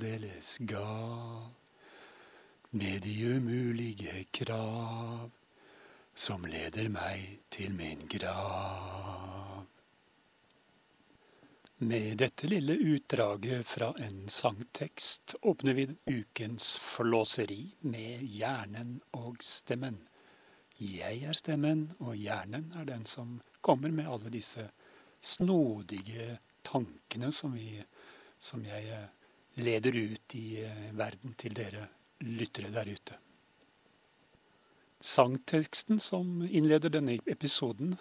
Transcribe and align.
aldeles 0.00 0.58
gal 0.58 1.50
med 2.70 3.02
de 3.02 3.26
umulige 3.36 4.24
krav 4.30 5.30
som 6.14 6.46
leder 6.48 6.88
meg 6.88 7.42
til 7.52 7.74
min 7.76 8.06
grav. 8.08 9.66
Med 11.84 12.16
dette 12.22 12.48
lille 12.48 12.78
utdraget 12.94 13.68
fra 13.68 13.90
en 14.06 14.24
sangtekst 14.32 15.36
åpner 15.42 15.76
vi 15.76 15.86
ukens 16.06 16.78
flåseri 16.80 17.60
med 17.80 18.24
hjernen 18.24 19.02
og 19.12 19.44
stemmen. 19.44 20.00
Jeg 20.80 21.22
er 21.28 21.36
stemmen, 21.36 21.90
og 22.00 22.16
hjernen 22.16 22.72
er 22.72 22.88
den 22.88 23.04
som 23.04 23.40
kommer 23.60 23.92
med 23.92 24.08
alle 24.08 24.32
disse 24.32 24.70
snodige 25.20 26.38
tankene 26.64 27.32
som, 27.32 27.52
vi, 27.52 27.82
som 28.40 28.64
jeg 28.64 29.08
leder 29.60 29.96
ut 29.96 30.36
i 30.38 30.62
eh, 30.64 30.86
verden 30.96 31.34
til 31.38 31.54
dere 31.56 31.88
lyttere 32.24 32.72
der 32.74 32.90
ute. 32.90 33.18
Sangteksten 35.00 36.00
som 36.02 36.42
innleder 36.44 36.92
denne 36.92 37.16
episoden, 37.30 37.94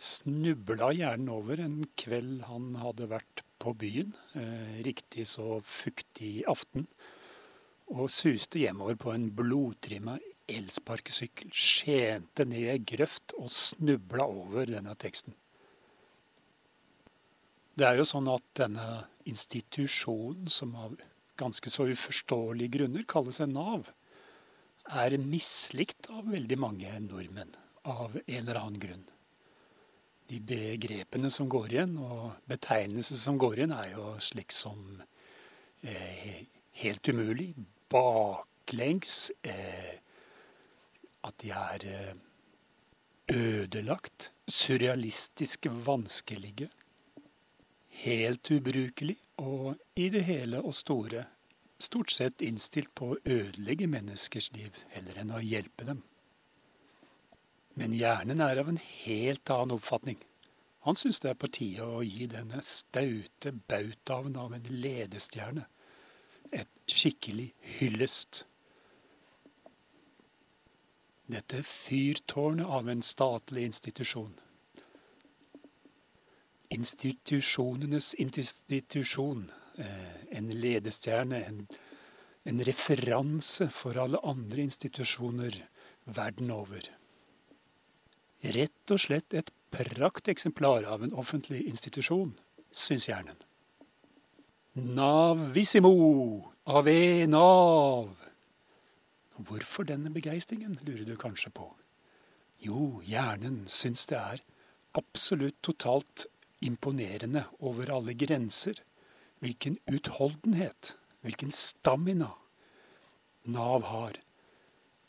snubla 0.00 0.88
hjernen 0.96 1.28
over 1.28 1.60
en 1.60 1.82
kveld 2.00 2.46
han 2.48 2.72
hadde 2.80 3.10
vært 3.10 3.44
på 3.60 3.74
byen, 3.76 4.14
eh, 4.32 4.80
riktig 4.86 5.26
så 5.28 5.58
fuktig 5.60 6.40
aften, 6.48 6.86
og 7.90 8.08
suste 8.14 8.62
hjemover 8.62 8.96
på 8.96 9.12
en 9.12 9.28
blodtrimma 9.36 10.16
elsparkesykkel 10.50 11.52
skjente 11.54 12.46
ned 12.48 12.86
grøft 12.88 13.34
og 13.38 13.50
snubla 13.52 14.26
over 14.26 14.70
denne 14.70 14.94
teksten. 14.98 15.34
Det 17.80 17.86
er 17.88 17.96
jo 17.96 18.04
sånn 18.04 18.26
at 18.28 18.44
denne 18.58 18.86
institusjonen, 19.30 20.50
som 20.52 20.74
av 20.76 20.98
ganske 21.40 21.70
så 21.72 21.86
uforståelige 21.88 22.74
grunner 22.74 23.06
kalles 23.08 23.38
en 23.40 23.54
Nav, 23.56 23.86
er 24.84 25.14
mislikt 25.22 26.10
av 26.12 26.26
veldig 26.28 26.58
mange 26.60 26.90
nordmenn 27.06 27.54
av 27.88 28.18
en 28.20 28.34
eller 28.34 28.58
annen 28.60 28.82
grunn. 28.82 29.06
De 30.28 30.42
begrepene 30.44 31.30
som 31.32 31.48
går 31.48 31.72
igjen, 31.72 31.94
og 32.04 32.34
betegnelser 32.52 33.16
som 33.22 33.38
går 33.40 33.62
igjen, 33.62 33.72
er 33.72 33.94
jo 33.94 34.10
slik 34.28 34.52
som 34.52 35.00
eh, 35.80 36.42
helt 36.82 37.08
umulig, 37.08 37.54
baklengs, 37.88 39.30
eh, 39.40 39.94
at 41.24 41.38
de 41.40 41.54
er 41.56 41.86
eh, 41.94 42.12
ødelagt, 43.32 44.28
surrealistisk 44.50 45.70
vanskelige, 45.88 46.68
helt 48.04 48.50
ubrukelig 48.50 49.16
og 49.42 49.76
i 49.96 50.08
det 50.12 50.24
hele 50.28 50.62
og 50.62 50.74
store 50.76 51.26
stort 51.80 52.12
sett 52.12 52.42
innstilt 52.44 52.92
på 52.94 53.12
å 53.12 53.18
ødelegge 53.24 53.88
menneskers 53.90 54.50
liv 54.52 54.76
heller 54.94 55.20
enn 55.22 55.32
å 55.32 55.40
hjelpe 55.40 55.86
dem. 55.88 56.02
Men 57.80 57.94
hjernen 57.96 58.42
er 58.44 58.60
av 58.60 58.68
en 58.68 58.80
helt 58.82 59.50
annen 59.50 59.78
oppfatning. 59.78 60.18
Han 60.84 60.96
syns 60.96 61.20
det 61.20 61.32
er 61.32 61.40
på 61.40 61.48
tide 61.52 61.86
å 61.86 62.02
gi 62.04 62.26
denne 62.28 62.60
staute 62.64 63.52
bautaen 63.68 64.36
av 64.40 64.54
en 64.56 64.68
ledestjerne 64.70 65.66
et 66.52 66.70
skikkelig 66.90 67.50
hyllest. 67.78 68.44
Dette 71.30 71.62
fyrtårnet 71.62 72.66
av 72.66 72.88
en 72.90 73.04
statlig 73.06 73.68
institusjon. 73.68 74.32
Institusjonenes 76.70 78.14
institusjon. 78.22 79.48
Eh, 79.78 80.36
en 80.38 80.50
ledestjerne, 80.54 81.44
en, 81.46 81.64
en 82.44 82.64
referanse 82.66 83.68
for 83.74 83.98
alle 83.98 84.20
andre 84.26 84.62
institusjoner 84.68 85.56
verden 86.04 86.50
over. 86.54 86.86
Rett 88.40 88.94
og 88.94 89.02
slett 89.02 89.34
et 89.36 89.50
prakteksemplar 89.74 90.86
av 90.88 91.04
en 91.04 91.14
offentlig 91.14 91.62
institusjon, 91.68 92.32
syns 92.72 93.08
hjernen. 93.10 93.36
Navissimo! 94.74 95.92
Ave 96.70 97.26
Nav! 97.26 98.14
Hvorfor 99.40 99.88
denne 99.88 100.12
begeistringen, 100.12 100.78
lurer 100.84 101.04
du 101.08 101.16
kanskje 101.18 101.50
på. 101.56 101.66
Jo, 102.60 103.00
hjernen 103.04 103.64
syns 103.72 104.04
det 104.10 104.18
er 104.18 104.42
absolutt 104.98 105.56
totalt 105.64 106.26
imponerende 106.60 107.44
over 107.58 107.90
alle 107.96 108.14
grenser. 108.14 108.82
Hvilken 109.40 109.78
utholdenhet, 109.88 110.94
hvilken 111.24 111.52
stamina 111.52 112.34
Nav 113.48 113.86
har 113.88 114.18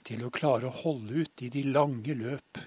til 0.07 0.23
å 0.23 0.31
klare 0.34 0.69
å 0.69 0.78
holde 0.84 1.25
ut 1.25 1.44
i 1.44 1.50
de 1.51 1.66
lange 1.67 2.16
løp, 2.16 2.62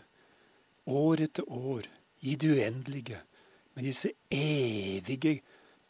år 0.84 1.24
etter 1.24 1.48
år, 1.48 1.88
i 2.20 2.36
det 2.40 2.50
uendelige, 2.56 3.20
med 3.74 3.88
disse 3.88 4.12
evige, 4.32 5.38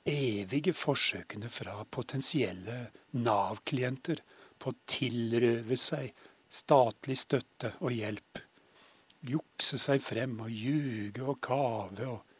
evige 0.09 0.73
forsøkene 0.75 1.51
fra 1.53 1.77
potensielle 1.85 2.79
Nav-klienter 3.19 4.23
på 4.59 4.73
å 4.73 4.79
tilrøve 4.89 5.77
seg 5.79 6.15
statlig 6.55 7.19
støtte 7.21 7.75
og 7.83 7.93
hjelp. 7.95 8.41
Jukse 9.25 9.79
seg 9.81 10.03
frem 10.05 10.39
og 10.45 10.53
ljuge 10.53 11.25
og 11.25 11.41
kave 11.45 12.09
og 12.13 12.34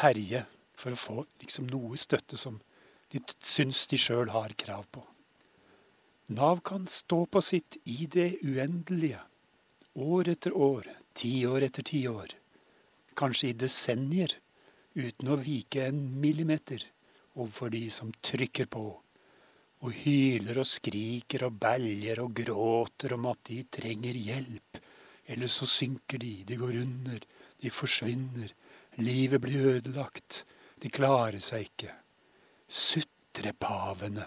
herje 0.00 0.44
for 0.76 0.92
å 0.94 1.00
få 1.00 1.26
liksom 1.42 1.68
noe 1.72 1.98
støtte 2.00 2.38
som 2.40 2.58
de 3.12 3.22
syns 3.40 3.86
de 3.90 3.98
sjøl 4.00 4.32
har 4.34 4.54
krav 4.58 4.86
på. 4.92 5.04
Nav 6.36 6.60
kan 6.66 6.88
stå 6.90 7.22
på 7.30 7.42
sitt 7.44 7.78
i 7.84 8.08
det 8.10 8.42
uendelige, 8.42 9.20
år 9.94 10.32
etter 10.34 10.52
år, 10.52 10.88
tiår 11.14 11.68
etter 11.68 11.86
tiår, 11.86 12.34
kanskje 13.16 13.52
i 13.52 13.58
desennier, 13.62 14.34
uten 14.96 15.30
å 15.30 15.38
vike 15.38 15.86
en 15.86 16.00
millimeter 16.20 16.82
overfor 17.36 17.70
de 17.72 17.86
som 17.92 18.10
trykker 18.24 18.68
på 18.72 18.86
og 19.84 19.92
hyler 20.02 20.58
og 20.62 20.68
skriker 20.68 21.46
og 21.46 21.58
beljer 21.60 22.20
og 22.22 22.34
gråter 22.40 23.14
om 23.16 23.28
at 23.30 23.42
de 23.50 23.60
trenger 23.70 24.16
hjelp. 24.16 24.80
Eller 25.26 25.50
så 25.52 25.66
synker 25.68 26.22
de, 26.22 26.32
de 26.48 26.56
går 26.58 26.78
under, 26.80 27.22
de 27.60 27.72
forsvinner, 27.72 28.54
livet 28.96 29.40
blir 29.40 29.66
ødelagt, 29.76 30.44
de 30.82 30.90
klarer 30.92 31.40
seg 31.42 31.68
ikke. 31.70 31.92
Sutrepavene. 32.68 34.26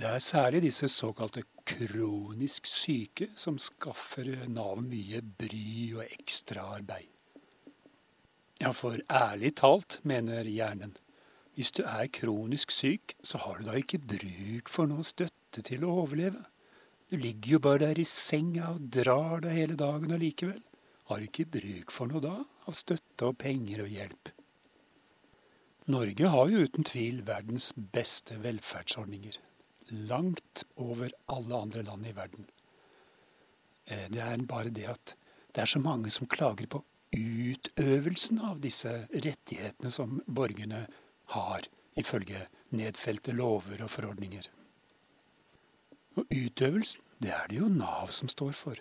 Det 0.00 0.08
er 0.08 0.18
særlig 0.24 0.62
disse 0.62 0.88
såkalte 0.88 1.42
kronisk 1.68 2.66
syke 2.66 3.28
som 3.36 3.58
skaffer 3.60 4.46
Nav 4.48 4.80
mye 4.80 5.20
bry 5.20 5.92
og 5.98 6.06
ekstraarbeid. 6.06 7.10
Ja, 8.60 8.70
for 8.76 8.96
ærlig 9.10 9.54
talt, 9.56 10.00
mener 10.02 10.44
hjernen, 10.44 10.96
hvis 11.54 11.72
du 11.72 11.82
er 11.84 12.08
kronisk 12.12 12.70
syk, 12.70 13.14
så 13.24 13.38
har 13.38 13.58
du 13.58 13.68
da 13.68 13.76
ikke 13.76 13.98
bruk 13.98 14.68
for 14.68 14.88
noe 14.88 15.04
støtte 15.04 15.64
til 15.64 15.84
å 15.84 15.94
overleve. 16.02 16.44
Du 17.10 17.16
ligger 17.20 17.56
jo 17.56 17.60
bare 17.64 17.82
der 17.84 18.00
i 18.00 18.06
senga 18.08 18.70
og 18.74 18.88
drar 18.94 19.40
deg 19.44 19.56
hele 19.56 19.76
dagen 19.76 20.12
allikevel. 20.16 20.60
Har 21.10 21.24
ikke 21.26 21.48
bruk 21.58 21.90
for 21.90 22.10
noe 22.10 22.22
da, 22.22 22.36
av 22.70 22.76
støtte 22.78 23.32
og 23.32 23.38
penger 23.42 23.82
og 23.84 23.90
hjelp. 23.90 24.30
Norge 25.90 26.28
har 26.30 26.50
jo 26.52 26.66
uten 26.68 26.86
tvil 26.86 27.24
verdens 27.26 27.72
beste 27.74 28.36
velferdsordninger. 28.44 29.40
Langt 30.06 30.62
over 30.78 31.10
alle 31.26 31.62
andre 31.66 31.82
land 31.82 32.06
i 32.06 32.14
verden. 32.14 32.46
Eh, 33.90 34.06
det 34.12 34.22
er 34.22 34.46
bare 34.46 34.70
det 34.70 34.86
at 34.92 35.14
det 35.50 35.64
er 35.64 35.72
så 35.72 35.82
mange 35.82 36.12
som 36.14 36.30
klager 36.30 36.70
på 36.70 36.84
utøvelsen 37.10 38.38
av 38.46 38.60
disse 38.62 38.92
rettighetene 39.10 39.90
som 39.90 40.20
borgerne 40.30 40.84
har 41.34 41.66
ifølge 41.98 42.44
nedfelte 42.70 43.34
lover 43.34 43.82
og 43.82 43.90
forordninger. 43.90 44.46
Og 46.18 46.30
utøvelsen, 46.30 47.02
det 47.18 47.34
er 47.34 47.50
det 47.50 47.58
jo 47.58 47.68
Nav 47.68 48.14
som 48.14 48.30
står 48.30 48.54
for. 48.56 48.78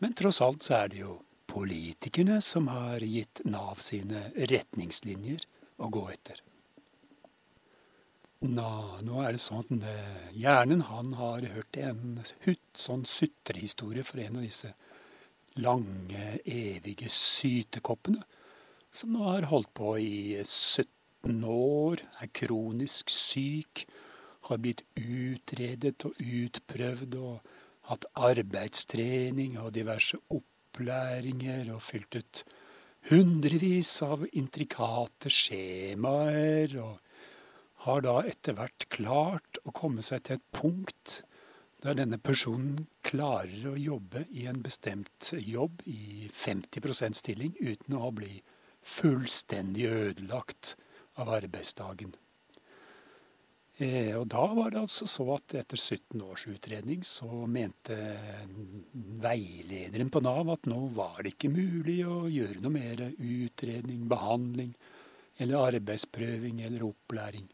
Men 0.00 0.16
tross 0.16 0.40
alt 0.40 0.64
så 0.64 0.80
er 0.80 0.88
det 0.92 1.02
jo 1.02 1.18
politikerne 1.52 2.40
som 2.44 2.70
har 2.72 3.04
gitt 3.04 3.42
Nav 3.44 3.82
sine 3.84 4.30
retningslinjer 4.36 5.44
å 5.82 5.90
gå 5.92 6.06
etter. 6.12 6.40
Nå, 8.42 8.70
nå 9.06 9.20
er 9.22 9.36
det 9.36 9.42
sånn 9.42 9.62
at 9.62 9.84
eh, 9.86 10.30
hjernen 10.34 10.82
han 10.88 11.12
har 11.14 11.44
hørt 11.52 11.76
en 11.78 12.22
hutt, 12.46 12.64
sånn 12.74 13.04
sutrehistorie 13.06 14.02
for 14.02 14.18
en 14.24 14.40
av 14.40 14.46
disse 14.48 14.72
lange, 15.62 16.40
evige 16.48 17.10
sytekoppene, 17.12 18.24
som 18.92 19.14
nå 19.14 19.28
har 19.28 19.46
holdt 19.52 19.70
på 19.78 19.94
i 20.02 20.40
17 20.42 21.44
år, 21.48 22.02
er 22.18 22.32
kronisk 22.34 23.12
syk, 23.14 23.86
har 24.48 24.58
blitt 24.58 24.82
utredet 24.98 26.02
og 26.08 26.18
utprøvd 26.18 27.14
og 27.20 27.52
hatt 27.92 28.08
arbeidstrening 28.18 29.54
og 29.62 29.70
diverse 29.76 30.18
opplæringer 30.72 31.68
og 31.74 31.82
fylt 31.84 32.16
ut 32.16 32.44
hundrevis 33.10 33.90
av 34.06 34.22
intrikate 34.32 35.28
skjemaer 35.28 36.72
og 36.80 37.00
har 37.84 38.00
da 38.06 38.14
etter 38.30 38.56
hvert 38.56 38.86
klart 38.88 39.58
å 39.66 39.74
komme 39.74 40.02
seg 40.06 40.22
til 40.24 40.38
et 40.38 40.46
punkt 40.54 41.22
der 41.82 41.98
denne 41.98 42.16
personen 42.16 42.86
klarer 43.04 43.72
å 43.72 43.76
jobbe 43.76 44.24
i 44.30 44.46
en 44.46 44.62
bestemt 44.62 45.32
jobb 45.34 45.82
i 45.84 46.30
50 46.32 47.18
stilling 47.18 47.56
uten 47.60 47.98
å 47.98 48.12
bli 48.14 48.40
fullstendig 48.82 49.90
ødelagt 49.90 50.76
av 51.18 51.34
arbeidsdagen. 51.36 52.14
Eh, 53.80 54.12
og 54.18 54.26
da 54.28 54.42
var 54.52 54.72
det 54.72 54.82
altså 54.82 55.06
så 55.08 55.24
at 55.32 55.54
etter 55.56 55.80
17 55.80 56.20
års 56.20 56.44
utredning 56.50 57.00
så 57.08 57.46
mente 57.48 57.96
veilederen 59.22 60.10
på 60.12 60.20
Nav 60.20 60.50
at 60.52 60.68
nå 60.68 60.80
var 60.92 61.22
det 61.22 61.32
ikke 61.34 61.54
mulig 61.54 62.02
å 62.04 62.26
gjøre 62.28 62.60
noe 62.60 62.74
mer 62.74 63.06
utredning, 63.16 64.04
behandling 64.12 64.74
eller 65.40 65.72
arbeidsprøving 65.72 66.60
eller 66.66 66.84
opplæring. 66.90 67.48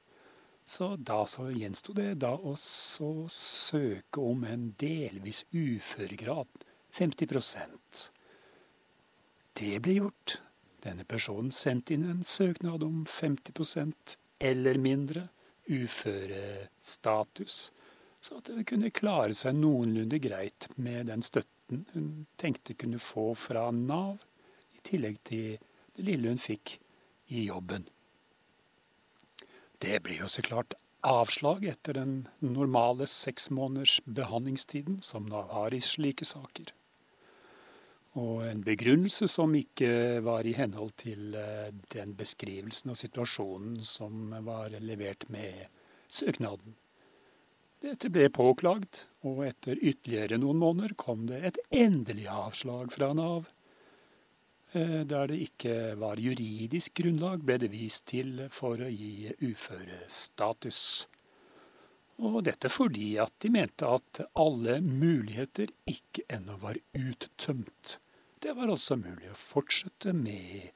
Så 0.69 0.97
da 1.01 1.23
så 1.31 1.47
gjensto 1.55 1.95
det 1.97 2.19
da 2.21 2.35
å 2.35 2.53
søke 2.59 4.21
om 4.21 4.43
en 4.45 4.73
delvis 4.77 5.45
uføregrad, 5.55 6.51
50% 6.99 8.11
Det 9.59 9.79
ble 9.83 9.95
gjort. 9.97 10.39
Denne 10.83 11.05
personen 11.09 11.51
sendte 11.55 11.95
inn 11.95 12.05
en 12.11 12.23
søknad 12.25 12.83
om 12.83 13.05
50% 13.07 14.19
eller 14.39 14.79
mindre 14.79 15.29
uførestatus, 15.69 17.59
så 18.21 18.41
at 18.41 18.51
hun 18.51 18.65
kunne 18.67 18.91
klare 18.95 19.37
seg 19.37 19.57
noenlunde 19.59 20.19
greit 20.23 20.69
med 20.77 21.07
den 21.13 21.23
støtten 21.23 21.85
hun 21.93 22.27
tenkte 22.41 22.75
kunne 22.75 22.99
få 23.03 23.35
fra 23.37 23.69
Nav, 23.75 24.19
i 24.75 24.81
tillegg 24.85 25.21
til 25.29 25.59
det 25.97 26.05
lille 26.07 26.33
hun 26.33 26.41
fikk 26.41 26.79
i 27.35 27.45
jobben. 27.49 27.87
Det 29.79 30.01
blir 30.03 30.25
jo 30.25 30.29
så 30.33 30.43
klart 30.43 30.75
avslag 31.07 31.65
etter 31.71 31.95
den 32.01 32.15
normale 32.43 33.07
seks 33.07 33.51
måneders 33.55 34.01
behandlingstiden 34.05 35.03
som 35.03 35.29
Nav 35.31 35.53
har 35.55 35.75
i 35.75 35.83
slike 35.85 36.27
saker. 36.27 36.73
Og 38.19 38.43
en 38.49 38.65
begrunnelse 38.67 39.29
som 39.31 39.55
ikke 39.55 40.19
var 40.27 40.47
i 40.49 40.57
henhold 40.59 40.97
til 40.99 41.37
eh, 41.39 41.71
den 41.95 42.17
beskrivelsen 42.19 42.93
av 42.95 42.99
situasjonen 42.99 43.79
som 43.87 44.33
var 44.47 44.75
levert 44.83 45.29
med 45.33 45.69
søknaden. 46.11 46.75
Dette 47.79 48.11
ble 48.11 48.27
påklagd, 48.35 49.05
og 49.23 49.45
etter 49.47 49.79
ytterligere 49.79 50.41
noen 50.43 50.59
måneder 50.59 50.97
kom 50.99 51.29
det 51.31 51.45
et 51.47 51.61
endelig 51.71 52.27
avslag 52.33 52.91
fra 52.91 53.13
Nav 53.15 53.47
Eh, 54.73 55.05
der 55.07 55.27
det 55.27 55.39
ikke 55.41 55.75
var 55.97 56.21
juridisk 56.21 56.99
grunnlag, 57.01 57.41
ble 57.41 57.57
det 57.57 57.71
vist 57.73 58.05
til 58.11 58.43
for 58.53 58.77
å 58.77 58.91
gi 58.93 59.31
uførestatus. 59.41 60.81
Og 62.19 62.43
dette 62.45 62.69
fordi 62.69 63.15
at 63.23 63.33
de 63.41 63.49
mente 63.55 63.89
at 63.89 64.21
alle 64.37 64.81
muligheter 64.85 65.73
ikke 65.89 66.27
ennå 66.29 66.59
var 66.61 66.77
uttømt. 66.93 67.97
Det 68.39 68.55
var 68.55 68.71
altså 68.71 68.95
mulig 68.99 69.33
å 69.33 69.39
fortsette 69.39 70.13
med 70.15 70.71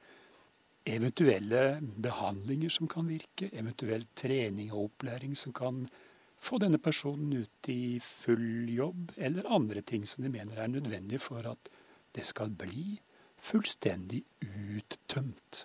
eventuelle 0.83 1.79
behandlinger 1.79 2.73
som 2.75 2.89
kan 2.91 3.07
virke, 3.07 3.47
eventuell 3.55 4.03
trening 4.19 4.73
og 4.73 4.89
opplæring 4.89 5.37
som 5.39 5.55
kan 5.55 5.85
få 6.43 6.59
denne 6.59 6.79
personen 6.83 7.31
ut 7.45 7.69
i 7.71 7.99
full 8.03 8.67
jobb, 8.67 9.13
eller 9.15 9.47
andre 9.47 9.81
ting 9.81 10.03
som 10.09 10.25
de 10.25 10.31
mener 10.33 10.59
er 10.59 10.73
nødvendig 10.73 11.21
for 11.23 11.47
at 11.47 11.71
det 12.13 12.25
skal 12.27 12.51
bli 12.51 12.97
fullstendig 13.39 14.23
uttømt. 14.43 15.63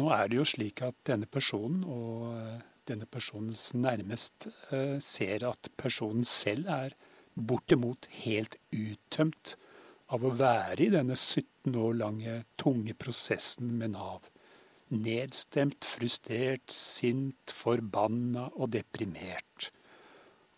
Nå 0.00 0.08
er 0.16 0.30
det 0.30 0.38
jo 0.38 0.48
slik 0.48 0.80
at 0.86 0.96
denne 1.04 1.28
personen 1.28 1.84
og 1.84 2.30
eh, 2.32 2.62
denne 2.88 3.04
personens 3.04 3.74
nærmeste 3.76 4.52
eh, 4.72 4.96
ser 4.96 5.44
at 5.50 5.68
personen 5.76 6.24
selv 6.24 6.70
er 6.72 6.96
bortimot 7.36 8.08
helt 8.24 8.56
uttømt 8.72 9.58
av 10.12 10.24
å 10.26 10.34
være 10.36 10.84
i 10.84 10.92
denne 10.92 11.16
17 11.16 11.76
år 11.78 11.96
lange 12.00 12.36
tunge 12.60 12.94
prosessen 12.98 13.72
med 13.80 13.94
Nav. 13.94 14.28
Nedstemt, 14.92 15.86
frustrert, 15.88 16.68
sint, 16.74 17.54
forbanna 17.56 18.50
og 18.52 18.74
deprimert. 18.74 19.70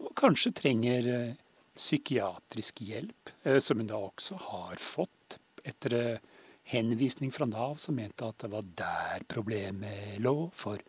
Og 0.02 0.10
kanskje 0.18 0.54
trenger 0.58 1.10
eh, 1.12 1.36
psykiatrisk 1.74 2.82
hjelp, 2.86 3.30
som 3.62 3.78
hun 3.78 3.90
da 3.90 4.00
også 4.00 4.38
har 4.48 4.80
fått 4.82 5.38
etter 5.64 5.96
eh, 5.98 6.32
henvisning 6.74 7.30
fra 7.34 7.46
Nav 7.46 7.78
som 7.82 7.96
mente 7.98 8.26
at 8.26 8.42
det 8.42 8.50
var 8.52 8.66
der 8.78 9.24
problemet 9.30 10.18
lå, 10.22 10.50
for 10.54 10.82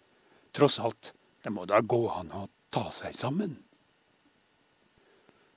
tross 0.55 0.79
alt, 0.79 1.13
det 1.43 1.53
må 1.53 1.67
da 1.69 1.81
gå 1.85 2.01
an 2.15 2.33
å 2.33 2.47
ta 2.73 2.87
seg 2.95 3.13
sammen. 3.15 3.57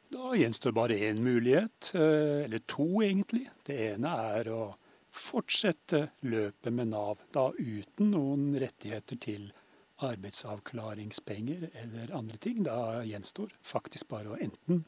Da 0.08 0.36
gjenstår 0.36 0.72
bare 0.72 0.96
én 0.98 1.22
mulighet, 1.22 1.90
eh, 1.94 2.44
eller 2.44 2.58
to 2.58 3.02
egentlig. 3.02 3.48
Det 3.62 3.76
ene 3.92 4.08
er 4.08 4.48
å 4.48 4.74
fortsette 5.12 6.08
løpet 6.20 6.72
med 6.72 6.88
Nav, 6.94 7.18
da 7.32 7.50
uten 7.52 8.12
noen 8.14 8.54
rettigheter 8.56 9.18
til 9.20 9.50
arbeidsavklaringspenger 9.98 11.70
eller 11.82 12.14
andre 12.16 12.36
ting. 12.36 12.62
Da 12.62 13.02
gjenstår 13.04 13.52
faktisk 13.62 14.08
bare 14.08 14.32
å 14.32 14.38
enten 14.40 14.84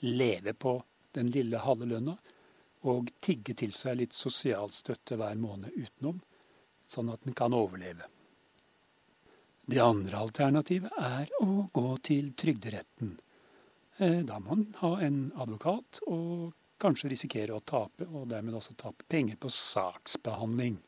leve 0.00 0.54
på 0.54 0.76
den 1.12 1.32
lille 1.34 1.58
halve 1.58 1.88
lønna, 1.90 2.16
og 2.86 3.10
tigge 3.20 3.56
til 3.58 3.72
seg 3.76 3.98
litt 4.00 4.16
sosialstøtte 4.16 5.18
hver 5.20 5.34
måned 5.36 5.74
utenom, 5.74 6.20
sånn 6.86 7.10
at 7.12 7.26
den 7.26 7.34
kan 7.36 7.56
overleve. 7.56 8.06
Det 9.70 9.82
andre 9.82 10.22
alternativet 10.24 10.94
er 10.96 11.28
å 11.42 11.66
gå 11.72 11.90
til 12.06 12.32
Trygderetten. 12.38 13.18
Eh, 14.00 14.22
da 14.24 14.38
må 14.40 14.54
man 14.54 14.62
ha 14.80 14.94
en 15.04 15.26
advokat 15.36 16.00
og 16.08 16.54
kanskje 16.80 17.10
risikere 17.12 17.52
å 17.52 17.60
tape, 17.60 18.06
og 18.08 18.30
dermed 18.30 18.56
også 18.56 18.72
tape 18.80 19.04
penger 19.12 19.36
på 19.36 19.50
saksbehandling. 19.52 20.78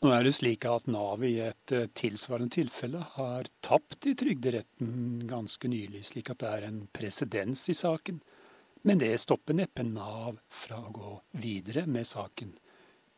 Nå 0.00 0.12
er 0.12 0.24
det 0.24 0.34
slik 0.36 0.64
at 0.68 0.88
Nav 0.88 1.20
i 1.24 1.34
et 1.44 1.72
eh, 1.76 1.90
tilsvarende 1.92 2.56
tilfelle 2.56 3.02
har 3.18 3.50
tapt 3.64 4.08
i 4.08 4.14
Trygderetten 4.16 5.26
ganske 5.28 5.68
nylig, 5.68 6.02
slik 6.08 6.32
at 6.32 6.40
det 6.40 6.54
er 6.56 6.66
en 6.70 6.82
presedens 6.96 7.68
i 7.68 7.76
saken. 7.76 8.22
Men 8.88 9.00
det 9.00 9.12
stopper 9.20 9.56
neppe 9.56 9.84
Nav 9.84 10.40
fra 10.48 10.80
å 10.80 10.92
gå 10.92 11.14
videre 11.44 11.84
med 11.84 12.08
saken 12.08 12.56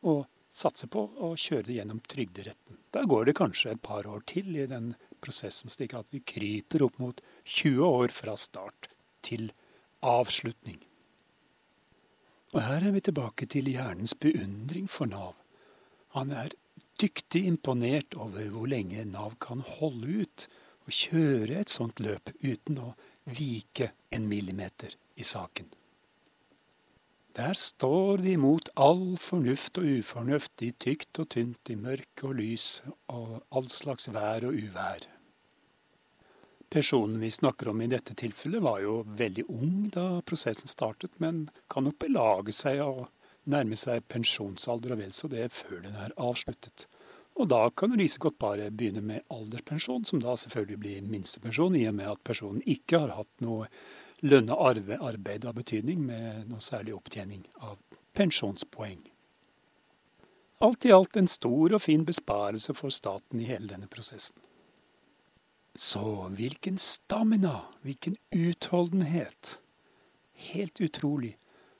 og 0.06 0.26
satse 0.50 0.86
på 0.90 1.02
å 1.22 1.32
kjøre 1.38 1.68
det 1.68 1.78
gjennom 1.80 2.02
Trygderetten. 2.10 2.82
Da 2.94 3.06
går 3.06 3.26
det 3.28 3.38
kanskje 3.38 3.74
et 3.74 3.82
par 3.82 4.06
år 4.10 4.22
til 4.26 4.54
i 4.58 4.66
den 4.70 4.94
prosessen, 5.22 5.70
slik 5.70 5.94
at 5.94 6.10
vi 6.14 6.22
kryper 6.26 6.86
opp 6.86 6.98
mot 7.02 7.22
20 7.46 7.86
år 7.86 8.12
fra 8.14 8.34
start 8.36 8.90
til 9.22 9.52
avslutning. 10.02 10.80
Og 12.54 12.62
her 12.62 12.88
er 12.88 12.94
vi 12.94 13.02
tilbake 13.06 13.46
til 13.50 13.70
hjernens 13.70 14.14
beundring 14.18 14.90
for 14.90 15.06
Nav. 15.10 15.34
Han 16.16 16.32
er 16.32 16.54
dyktig 17.00 17.44
imponert 17.46 18.16
over 18.16 18.48
hvor 18.50 18.66
lenge 18.70 19.04
Nav 19.04 19.36
kan 19.42 19.62
holde 19.78 20.22
ut 20.22 20.46
og 20.86 20.94
kjøre 20.94 21.60
et 21.60 21.72
sånt 21.72 22.00
løp 22.02 22.30
uten 22.42 22.78
å 22.82 22.92
vike 23.26 23.90
en 24.14 24.28
millimeter 24.30 24.94
i 25.16 25.26
saken. 25.26 25.68
Der 27.36 27.52
står 27.52 28.22
de 28.24 28.36
mot 28.40 28.70
all 28.80 29.18
fornuft 29.20 29.76
og 29.76 29.98
ufornuft, 29.98 30.62
i 30.64 30.70
tykt 30.72 31.18
og 31.20 31.28
tynt, 31.34 31.68
i 31.68 31.76
mørke 31.76 32.30
og 32.30 32.38
lys, 32.38 32.80
og 33.12 33.42
all 33.52 33.68
slags 33.68 34.08
vær 34.08 34.46
og 34.48 34.56
uvær. 34.56 35.04
Personen 36.70 37.20
vi 37.20 37.30
snakker 37.30 37.68
om 37.68 37.80
i 37.80 37.87
dette 37.87 38.14
tilfellet, 38.18 38.62
var 38.62 38.80
jo 38.82 39.00
veldig 39.06 39.44
ung 39.49 39.87
da 39.94 40.23
prosessen 40.26 40.68
startet, 40.68 41.14
men 41.23 41.46
kan 41.70 41.87
nok 41.87 41.99
belage 42.02 42.54
seg 42.56 42.82
og 42.82 43.06
nærme 43.46 43.78
seg 43.78 44.02
pensjonsalder 44.11 44.96
og 44.96 45.02
vel 45.04 45.14
så 45.14 45.30
det 45.30 45.46
før 45.54 45.85
den 45.85 45.94
er 45.94 46.14
avsluttet. 46.18 46.88
Og 47.37 47.50
da 47.52 47.68
kan 47.70 47.92
du 47.92 48.04
godt 48.18 48.38
bare 48.38 48.70
begynne 48.70 49.02
med 49.04 49.26
alderspensjon, 49.28 50.04
som 50.04 50.20
da 50.20 50.35
selvfølgelig 50.37 50.78
blir 50.80 51.02
minstepensjon, 51.02 51.76
i 51.76 51.87
og 51.88 51.94
med 51.94 52.11
at 52.11 52.25
personen 52.25 52.62
ikke 52.64 52.99
har 53.04 53.12
hatt 53.18 53.44
noe 53.44 53.68
lønna 54.25 54.56
arbeid 54.56 55.44
av 55.44 55.54
betydning 55.54 56.00
med 56.00 56.49
noe 56.49 56.64
særlig 56.64 56.96
opptjening 56.96 57.44
av 57.61 57.76
pensjonspoeng. 58.16 59.04
Alt 60.64 60.88
i 60.88 60.92
alt 60.96 61.16
en 61.20 61.28
stor 61.28 61.76
og 61.76 61.82
fin 61.85 62.06
besparelse 62.08 62.73
for 62.75 62.90
staten 62.90 63.40
i 63.44 63.49
hele 63.50 63.68
denne 63.68 63.90
prosessen. 63.92 64.40
Så 65.76 66.28
hvilken 66.33 66.78
stamina, 66.80 67.61
hvilken 67.85 68.16
utholdenhet. 68.33 69.59
Helt 70.50 70.80
utrolig. 70.80 71.37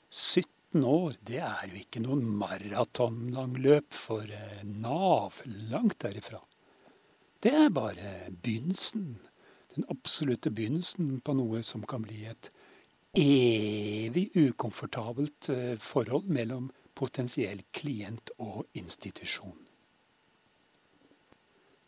17 0.09 0.83
år, 0.85 1.17
det 1.25 1.39
er 1.41 1.65
jo 1.71 1.81
ikke 1.81 2.03
noen 2.05 2.21
maratonlangløp 2.37 3.89
for 3.93 4.29
eh, 4.29 4.61
Nav, 4.63 5.41
langt 5.71 5.99
derifra. 6.05 6.43
Det 7.41 7.53
er 7.53 7.73
bare 7.73 8.13
begynnelsen 8.31 9.17
den 9.77 9.85
absolutte 9.93 10.51
begynnelsen 10.53 11.19
på 11.21 11.35
noe 11.37 11.61
som 11.65 11.83
kan 11.85 12.05
bli 12.05 12.23
et 12.29 12.49
evig 13.17 14.29
ukomfortabelt 14.37 15.49
eh, 15.53 15.77
forhold 15.81 16.29
mellom 16.33 16.71
potensiell 16.97 17.61
klient 17.73 18.33
og 18.41 18.65
institusjon. 18.77 19.66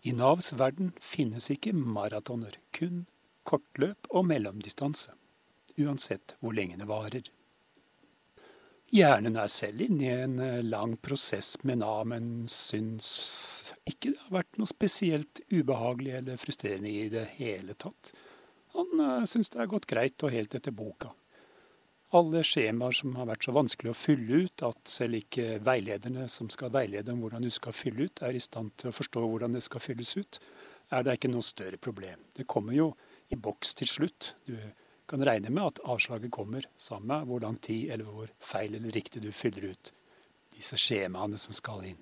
I 0.02 0.14
Navs 0.16 0.54
verden 0.56 0.94
finnes 1.04 1.50
ikke 1.52 1.74
maratoner, 1.76 2.56
kun 2.76 3.04
kortløp 3.44 4.08
og 4.14 4.30
mellomdistanse, 4.30 5.12
uansett 5.80 6.38
hvor 6.40 6.56
lenge 6.56 6.80
det 6.80 6.88
varer. 6.88 7.28
Hjernen 8.90 9.36
er 9.38 9.52
selv 9.54 9.84
inne 9.86 10.06
i 10.06 10.14
en 10.24 10.40
eh, 10.42 10.64
lang 10.66 10.96
prosess 11.04 11.60
med 11.68 11.82
Nav, 11.84 12.08
men 12.10 12.48
syns 12.50 13.10
ikke 13.86 14.16
det 14.16 14.24
har 14.24 14.38
vært 14.40 14.58
noe 14.58 14.72
spesielt 14.72 15.44
ubehagelig 15.52 16.16
eller 16.22 16.42
frustrerende 16.42 16.90
i 16.90 17.06
det 17.14 17.28
hele 17.36 17.76
tatt. 17.78 18.14
Han 18.74 19.04
uh, 19.04 19.28
syns 19.30 19.52
det 19.54 19.62
er 19.62 19.70
gått 19.70 19.86
greit 19.90 20.26
og 20.26 20.34
helt 20.34 20.56
etter 20.58 20.74
boka. 20.74 21.12
Alle 22.18 22.42
skjemaer 22.42 22.96
som 22.98 23.14
har 23.20 23.28
vært 23.30 23.46
så 23.46 23.54
vanskelig 23.54 23.92
å 23.92 23.98
fylle 23.98 24.42
ut 24.46 24.64
at 24.66 24.90
selv 24.90 25.20
ikke 25.20 25.60
veilederne 25.62 26.26
som 26.32 26.50
skal 26.50 26.72
veilede 26.74 27.14
om 27.14 27.22
hvordan 27.22 27.46
du 27.46 27.52
skal 27.54 27.76
fylle 27.78 28.08
ut, 28.10 28.24
er 28.26 28.34
i 28.34 28.42
stand 28.42 28.74
til 28.82 28.90
å 28.90 28.96
forstå 28.98 29.22
hvordan 29.28 29.54
det 29.54 29.62
skal 29.62 29.84
fylles 29.84 30.16
ut, 30.18 30.40
er 30.90 31.06
det 31.06 31.20
ikke 31.20 31.30
noe 31.30 31.46
større 31.46 31.78
problem. 31.78 32.24
Det 32.34 32.48
kommer 32.50 32.74
jo 32.74 32.90
i 33.30 33.38
boks 33.38 33.76
til 33.78 33.92
slutt. 33.92 34.34
Du 34.50 34.58
kan 35.10 35.22
regne 35.26 35.54
med 35.54 35.68
at 35.68 35.84
avslaget 35.86 36.34
kommer, 36.34 36.66
samme 36.78 37.22
hvor 37.30 37.46
lang 37.46 37.62
tid 37.62 37.94
eller 37.94 38.10
hvor 38.10 38.34
feil 38.42 38.74
eller 38.80 38.94
riktig 38.94 39.22
du 39.22 39.30
fyller 39.30 39.70
ut 39.76 39.94
disse 40.60 40.78
skjemaene 40.82 41.38
som 41.40 41.56
skal 41.56 41.86
inn. 41.88 42.02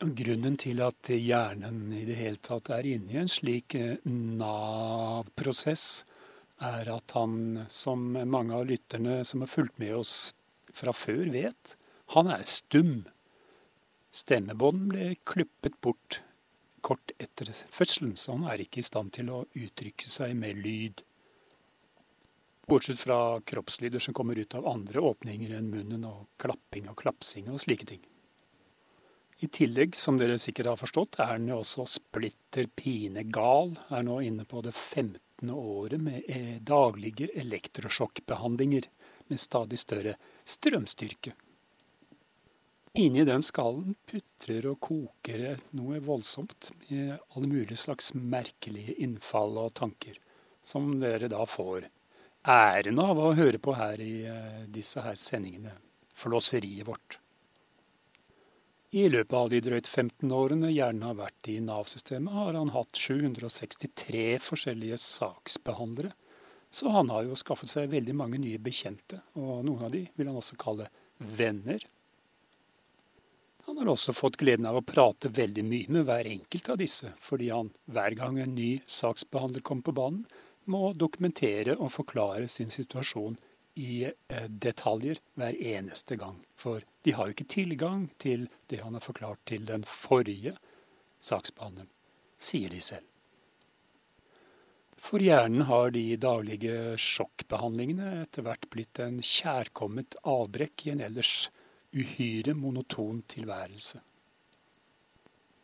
Grunnen 0.00 0.56
til 0.60 0.80
at 0.80 1.10
hjernen 1.12 1.90
i 1.92 2.06
det 2.08 2.16
hele 2.16 2.40
tatt 2.40 2.70
er 2.72 2.86
inne 2.88 3.12
i 3.12 3.18
en 3.20 3.28
slik 3.28 3.74
eh, 3.76 3.98
Nav-prosess, 4.08 6.06
er 6.60 6.90
at 6.92 7.14
han, 7.16 7.64
som 7.72 8.12
mange 8.14 8.56
av 8.56 8.66
lytterne 8.68 9.20
som 9.24 9.44
har 9.44 9.50
fulgt 9.50 9.78
med 9.80 9.94
oss 9.96 10.14
fra 10.76 10.92
før, 10.94 11.24
vet, 11.32 11.76
han 12.14 12.30
er 12.30 12.44
stum. 12.46 13.06
Stemmebånd 14.10 14.88
ble 14.90 15.14
klippet 15.28 15.78
bort 15.84 16.20
kort 16.80 17.12
etter 17.20 17.50
fødselen, 17.70 18.16
så 18.16 18.34
han 18.36 18.48
er 18.50 18.62
ikke 18.64 18.80
i 18.80 18.86
stand 18.86 19.12
til 19.16 19.30
å 19.32 19.44
uttrykke 19.52 20.10
seg 20.10 20.34
med 20.38 20.60
lyd. 20.64 21.02
Bortsett 22.70 23.02
fra 23.02 23.40
kroppslyder 23.46 24.02
som 24.02 24.14
kommer 24.14 24.38
ut 24.38 24.54
av 24.54 24.68
andre 24.70 25.02
åpninger 25.02 25.52
enn 25.58 25.70
munnen, 25.72 26.06
og 26.06 26.28
klapping 26.40 26.88
og 26.90 26.98
klapsing 27.02 27.50
og 27.50 27.60
slike 27.62 27.88
ting. 27.92 28.02
I 29.40 29.48
tillegg, 29.48 29.96
som 29.96 30.18
dere 30.20 30.36
sikkert 30.38 30.68
har 30.68 30.80
forstått, 30.80 31.18
er 31.22 31.32
han 31.32 31.48
jo 31.48 31.62
også 31.62 31.86
splitter 31.88 32.68
pinegal. 32.76 33.72
Er 33.88 34.04
nå 34.04 34.18
inne 34.26 34.44
på 34.44 34.60
det 34.64 34.74
15. 35.40 35.50
året 35.50 36.00
med 36.00 36.22
eh, 36.28 36.60
daglige 36.60 37.28
elektrosjokkbehandlinger 37.34 38.82
med 39.26 39.40
stadig 39.40 39.78
større 39.78 40.14
strømstyrke. 40.44 41.32
Inni 42.94 43.24
den 43.24 43.42
skallen 43.42 43.94
putrer 44.06 44.66
og 44.66 44.80
koker 44.80 45.60
noe 45.70 46.00
voldsomt 46.00 46.72
med 46.88 47.18
alle 47.30 47.46
mulige 47.46 47.76
slags 47.78 48.12
merkelige 48.14 48.96
innfall 48.98 49.56
og 49.58 49.74
tanker, 49.74 50.18
som 50.64 50.98
dere 51.00 51.28
da 51.30 51.46
får 51.46 51.86
æren 52.42 52.98
av 52.98 53.18
å 53.18 53.32
høre 53.34 53.58
på 53.58 53.76
her 53.78 54.00
i 54.00 54.24
eh, 54.26 54.66
disse 54.68 55.00
her 55.00 55.14
sendingene. 55.14 55.76
Flåseriet 56.14 56.86
vårt. 56.86 57.20
I 58.90 59.04
løpet 59.06 59.36
av 59.38 59.50
de 59.52 59.60
drøyt 59.62 59.86
15 59.86 60.32
årene 60.34 60.72
hjernen 60.72 61.04
har 61.06 61.18
vært 61.20 61.46
i 61.52 61.60
Nav-systemet, 61.62 62.34
har 62.34 62.56
han 62.58 62.72
hatt 62.74 62.98
763 62.98 64.24
forskjellige 64.42 64.98
saksbehandlere. 64.98 66.10
Så 66.74 66.90
han 66.90 67.10
har 67.14 67.28
jo 67.28 67.38
skaffet 67.38 67.70
seg 67.70 67.92
veldig 67.92 68.16
mange 68.18 68.40
nye 68.42 68.58
bekjente, 68.58 69.20
og 69.38 69.62
noen 69.66 69.86
av 69.86 69.94
de 69.94 70.02
vil 70.18 70.26
han 70.26 70.38
også 70.40 70.58
kalle 70.58 70.88
venner. 71.22 71.86
Han 73.68 73.78
har 73.78 73.92
også 73.92 74.14
fått 74.16 74.40
gleden 74.40 74.66
av 74.66 74.80
å 74.80 74.82
prate 74.82 75.30
veldig 75.38 75.62
mye 75.66 75.94
med 75.94 76.08
hver 76.08 76.26
enkelt 76.26 76.72
av 76.74 76.80
disse, 76.82 77.12
fordi 77.22 77.52
han 77.54 77.70
hver 77.86 78.18
gang 78.18 78.40
en 78.42 78.56
ny 78.58 78.72
saksbehandler 78.90 79.62
kommer 79.62 79.86
på 79.86 79.94
banen, 80.00 80.24
må 80.70 80.90
dokumentere 80.98 81.78
og 81.78 81.94
forklare 81.94 82.50
sin 82.50 82.74
situasjon 82.74 83.38
i 83.80 83.94
eh, 84.06 84.48
detaljer 84.48 85.20
hver 85.40 85.56
eneste 85.56 86.18
gang. 86.20 86.40
For 86.60 86.84
de 87.04 87.14
har 87.16 87.28
jo 87.28 87.36
ikke 87.36 87.52
tilgang 87.54 88.08
til 88.20 88.48
det 88.72 88.82
han 88.84 88.96
har 88.96 89.04
forklart 89.04 89.40
til 89.48 89.64
den 89.68 89.86
forrige 89.88 90.56
saksbehandleren, 91.24 91.88
sier 92.40 92.72
de 92.72 92.80
selv. 92.84 93.06
For 95.00 95.22
hjernen 95.24 95.64
har 95.64 95.94
de 95.94 96.04
daglige 96.20 96.98
sjokkbehandlingene 97.00 98.20
etter 98.26 98.44
hvert 98.44 98.66
blitt 98.72 99.00
en 99.00 99.22
kjærkommet 99.24 100.18
avbrekk 100.28 100.84
i 100.84 100.92
en 100.92 101.00
ellers 101.06 101.48
uhyre 101.96 102.52
monoton 102.54 103.22
tilværelse. 103.32 104.02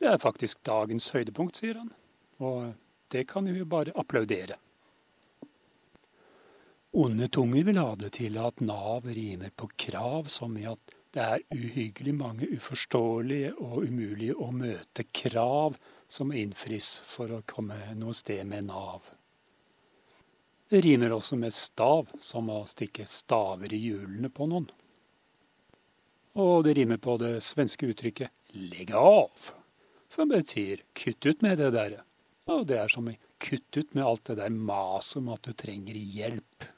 Det 0.01 0.09
er 0.09 0.21
faktisk 0.21 0.65
dagens 0.65 1.11
høydepunkt, 1.13 1.61
sier 1.61 1.79
han, 1.81 1.93
og 2.41 2.73
det 3.13 3.27
kan 3.29 3.47
vi 3.49 3.61
jo 3.61 3.69
bare 3.69 3.95
applaudere. 3.97 4.57
Onde 6.99 7.29
tunger 7.29 7.65
vil 7.65 7.77
ha 7.77 7.91
det 8.01 8.15
til 8.17 8.39
at 8.41 8.63
Nav 8.65 9.05
rimer 9.05 9.51
på 9.53 9.67
krav, 9.77 10.31
som 10.33 10.55
i 10.57 10.63
at 10.65 10.95
det 11.13 11.25
er 11.25 11.43
uhyggelig 11.53 12.15
mange 12.17 12.47
uforståelige 12.57 13.51
og 13.61 13.83
umulige 13.85 14.33
å 14.41 14.47
møte 14.49 15.05
krav 15.05 15.75
som 16.09 16.31
innfris 16.33 16.95
for 17.05 17.35
å 17.37 17.43
komme 17.45 17.77
noe 18.01 18.17
sted 18.17 18.49
med 18.49 18.71
Nav. 18.71 19.11
Det 20.73 20.81
rimer 20.87 21.13
også 21.13 21.37
med 21.37 21.53
stav, 21.53 22.09
som 22.17 22.49
å 22.49 22.63
stikke 22.65 23.05
staver 23.05 23.75
i 23.77 23.83
hjulene 23.83 24.31
på 24.33 24.47
noen. 24.49 24.71
Og 26.41 26.65
det 26.65 26.79
rimer 26.79 26.97
på 26.97 27.19
det 27.21 27.43
svenske 27.45 27.91
uttrykket 27.93 28.33
'legg 28.55 28.95
av', 28.97 29.53
som 30.09 30.33
betyr 30.33 30.81
'kutt 30.95 31.29
ut 31.29 31.43
med 31.43 31.59
det 31.59 31.75
derre'. 31.77 32.09
Og 32.49 32.67
det 32.67 32.79
er 32.79 32.89
som 32.89 33.13
'kutt 33.39 33.77
ut 33.77 33.95
med 33.95 34.05
alt 34.05 34.25
det 34.25 34.39
der 34.41 34.49
maset 34.49 35.21
om 35.21 35.29
at 35.29 35.43
du 35.43 35.53
trenger 35.53 35.93
hjelp'. 35.93 36.73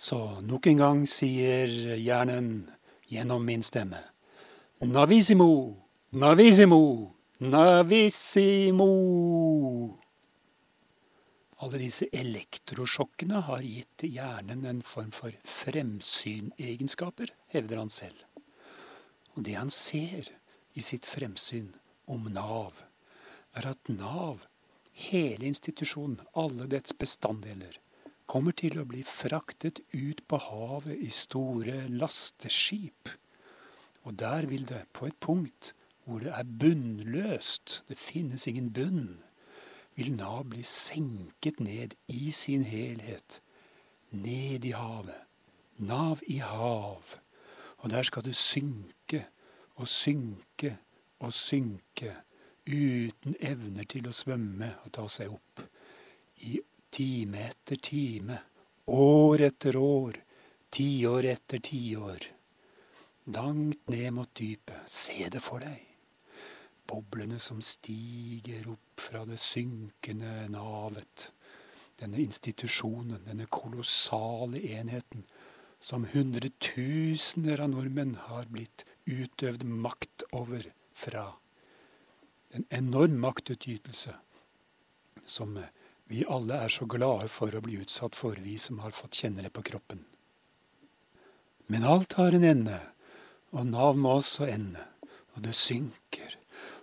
Så 0.00 0.16
nok 0.40 0.64
en 0.70 0.78
gang 0.80 1.00
sier 1.08 1.68
hjernen 2.00 2.70
gjennom 3.12 3.42
min 3.44 3.60
stemme 3.60 3.98
Navissimo, 4.80 5.76
navissimo, 6.16 6.84
navissimo. 7.44 8.86
Alle 11.60 11.80
disse 11.82 12.08
elektrosjokkene 12.16 13.42
har 13.44 13.60
gitt 13.60 14.06
hjernen 14.08 14.64
en 14.70 14.80
form 14.80 15.10
for 15.12 15.36
fremsynegenskaper, 15.44 17.34
hevder 17.52 17.82
han 17.82 17.92
selv. 17.92 18.24
Og 19.36 19.44
det 19.44 19.58
han 19.58 19.68
ser 19.68 20.32
i 20.72 20.80
sitt 20.80 21.04
fremsyn 21.04 21.74
om 22.08 22.24
Nav, 22.32 22.72
er 23.52 23.68
at 23.74 23.92
Nav, 23.92 24.48
hele 24.96 25.52
institusjonen, 25.52 26.22
alle 26.32 26.72
dets 26.72 26.96
bestanddeler, 26.96 27.76
kommer 28.30 28.54
til 28.54 28.78
å 28.78 28.86
bli 28.86 29.00
fraktet 29.06 29.80
ut 29.90 30.20
på 30.30 30.38
havet 30.44 31.00
i 31.02 31.08
store 31.10 31.88
lasteskip. 31.90 33.10
Og 34.06 34.18
der 34.18 34.46
vil 34.46 34.68
det, 34.68 34.84
på 34.94 35.08
et 35.10 35.18
punkt 35.18 35.72
hvor 36.04 36.22
det 36.22 36.30
er 36.34 36.46
bunnløst, 36.60 37.82
det 37.88 37.98
finnes 37.98 38.46
ingen 38.46 38.70
bunn, 38.72 39.20
vil 39.94 40.12
Nav 40.14 40.44
bli 40.50 40.62
senket 40.66 41.60
ned 41.60 41.94
i 42.08 42.30
sin 42.30 42.64
helhet, 42.64 43.40
ned 44.10 44.64
i 44.64 44.72
havet. 44.74 45.26
Nav 45.76 46.22
i 46.26 46.38
hav. 46.38 47.16
Og 47.78 47.90
der 47.90 48.02
skal 48.02 48.24
du 48.24 48.32
synke 48.32 49.26
og 49.74 49.88
synke 49.88 50.76
og 51.18 51.32
synke, 51.32 52.14
uten 52.66 53.34
evner 53.40 53.84
til 53.88 54.06
å 54.06 54.14
svømme 54.14 54.74
og 54.84 54.92
ta 54.94 55.06
seg 55.10 55.32
opp, 55.34 55.62
i 56.46 56.60
time 56.90 57.46
etter 57.48 57.76
time, 57.76 58.38
år 58.86 59.46
etter 59.46 59.76
år, 59.76 60.18
tiår 60.70 61.28
etter 61.32 61.62
tiår. 61.62 62.26
Langt 63.34 63.88
ned 63.92 64.12
mot 64.16 64.30
dypet, 64.34 64.88
se 64.90 65.28
det 65.30 65.42
for 65.44 65.62
deg. 65.62 65.84
Boblene 66.90 67.38
som 67.38 67.60
stiger 67.62 68.66
opp 68.72 69.02
fra 69.02 69.22
det 69.28 69.38
synkende 69.38 70.48
navet. 70.50 71.30
Denne 72.00 72.18
institusjonen, 72.24 73.20
denne 73.26 73.46
kolossale 73.52 74.62
enheten, 74.74 75.26
som 75.80 76.06
hundretusener 76.12 77.62
av 77.62 77.70
nordmenn 77.72 78.16
har 78.26 78.48
blitt 78.52 78.84
utøvd 79.06 79.62
makt 79.64 80.26
over 80.36 80.66
fra. 80.96 81.28
En 82.50 82.66
enorm 82.74 83.20
maktutytelse 83.22 84.16
som 85.26 85.54
vi 86.10 86.24
alle 86.26 86.56
er 86.64 86.72
så 86.74 86.88
glade 86.90 87.28
for 87.30 87.54
å 87.54 87.60
bli 87.62 87.76
utsatt 87.84 88.16
for, 88.18 88.34
vi 88.34 88.58
som 88.58 88.82
har 88.82 88.90
fått 88.90 89.14
kjenne 89.22 89.46
det 89.46 89.54
på 89.54 89.62
kroppen. 89.62 90.02
Men 91.70 91.86
alt 91.86 92.18
har 92.18 92.34
en 92.34 92.42
ende, 92.44 92.80
og 93.54 93.66
Nav 93.70 93.94
må 93.98 94.18
også 94.18 94.46
ende. 94.50 94.82
Og 95.36 95.42
det 95.44 95.54
synker, 95.54 96.38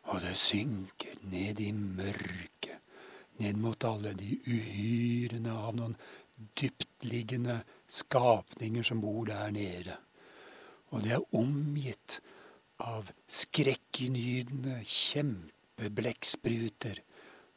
og 0.07 0.21
det 0.23 0.35
synker 0.39 1.19
ned 1.27 1.59
i 1.59 1.71
mørket, 1.75 2.79
ned 3.43 3.55
mot 3.59 3.83
alle 3.85 4.13
de 4.17 4.39
uhyrene 4.47 5.51
av 5.51 5.75
noen 5.75 5.95
dyptliggende 6.57 7.63
skapninger 7.91 8.83
som 8.87 9.01
bor 9.03 9.27
der 9.27 9.51
nede. 9.51 9.99
Og 10.95 11.03
det 11.03 11.11
er 11.17 11.35
omgitt 11.35 12.21
av 12.79 13.11
skrekkinngytende 13.27 14.79
kjempeblikkspruter 14.87 17.03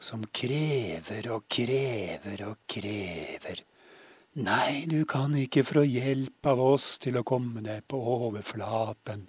som 0.00 0.24
krever 0.32 1.28
og 1.34 1.44
krever 1.52 2.46
og 2.48 2.62
krever. 2.70 3.64
Nei, 4.40 4.86
du 4.86 5.02
kan 5.10 5.34
ikke 5.34 5.64
få 5.66 5.82
hjelp 5.82 6.46
av 6.46 6.60
oss 6.62 7.00
til 7.02 7.18
å 7.18 7.26
komme 7.26 7.64
deg 7.64 7.82
på 7.90 7.98
overflaten. 7.98 9.24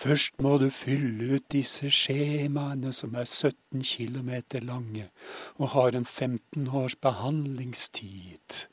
Først 0.00 0.38
må 0.40 0.54
du 0.62 0.70
fylle 0.72 1.36
ut 1.36 1.44
disse 1.52 1.90
skjemaene 1.92 2.92
som 2.96 3.18
er 3.20 3.28
17 3.28 3.84
kilometer 3.84 4.64
lange 4.64 5.10
og 5.58 5.74
har 5.74 5.98
en 5.98 6.08
15 6.08 6.70
års 6.72 6.96
behandlingstid. 6.96 8.64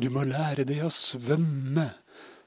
Du 0.00 0.08
må 0.08 0.24
lære 0.24 0.64
deg 0.64 0.80
å 0.86 0.90
svømme, 0.96 1.90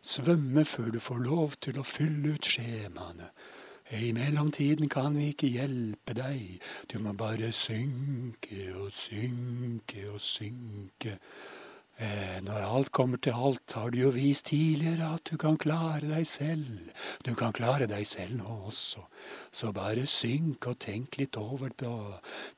svømme 0.01 0.65
før 0.65 0.89
du 0.95 0.99
får 0.99 1.21
lov 1.21 1.59
til 1.61 1.77
å 1.77 1.85
fylle 1.85 2.33
ut 2.33 2.49
skjemaene. 2.49 3.29
I 3.91 4.11
mellomtiden 4.11 4.89
kan 4.89 5.13
vi 5.17 5.27
ikke 5.29 5.47
hjelpe 5.53 6.15
deg, 6.17 6.61
du 6.89 6.97
må 6.99 7.11
bare 7.13 7.51
synke 7.53 8.71
og 8.73 8.89
synke 8.91 10.07
og 10.09 10.21
synke. 10.21 11.19
Eh, 11.97 12.41
når 12.43 12.65
alt 12.65 12.91
kommer 12.91 13.17
til 13.17 13.31
alt, 13.31 13.71
har 13.71 13.89
du 13.89 13.97
jo 13.99 14.09
vist 14.09 14.45
tidligere 14.45 15.13
at 15.15 15.29
du 15.31 15.37
kan 15.37 15.57
klare 15.57 16.01
deg 16.09 16.25
selv. 16.27 16.89
Du 17.25 17.35
kan 17.35 17.53
klare 17.53 17.87
deg 17.87 18.07
selv 18.07 18.35
nå 18.35 18.57
også. 18.67 19.05
Så 19.51 19.71
bare 19.71 20.07
synk 20.09 20.67
og 20.67 20.79
tenk 20.79 21.15
litt 21.21 21.37
over 21.37 21.69
det. 21.69 21.93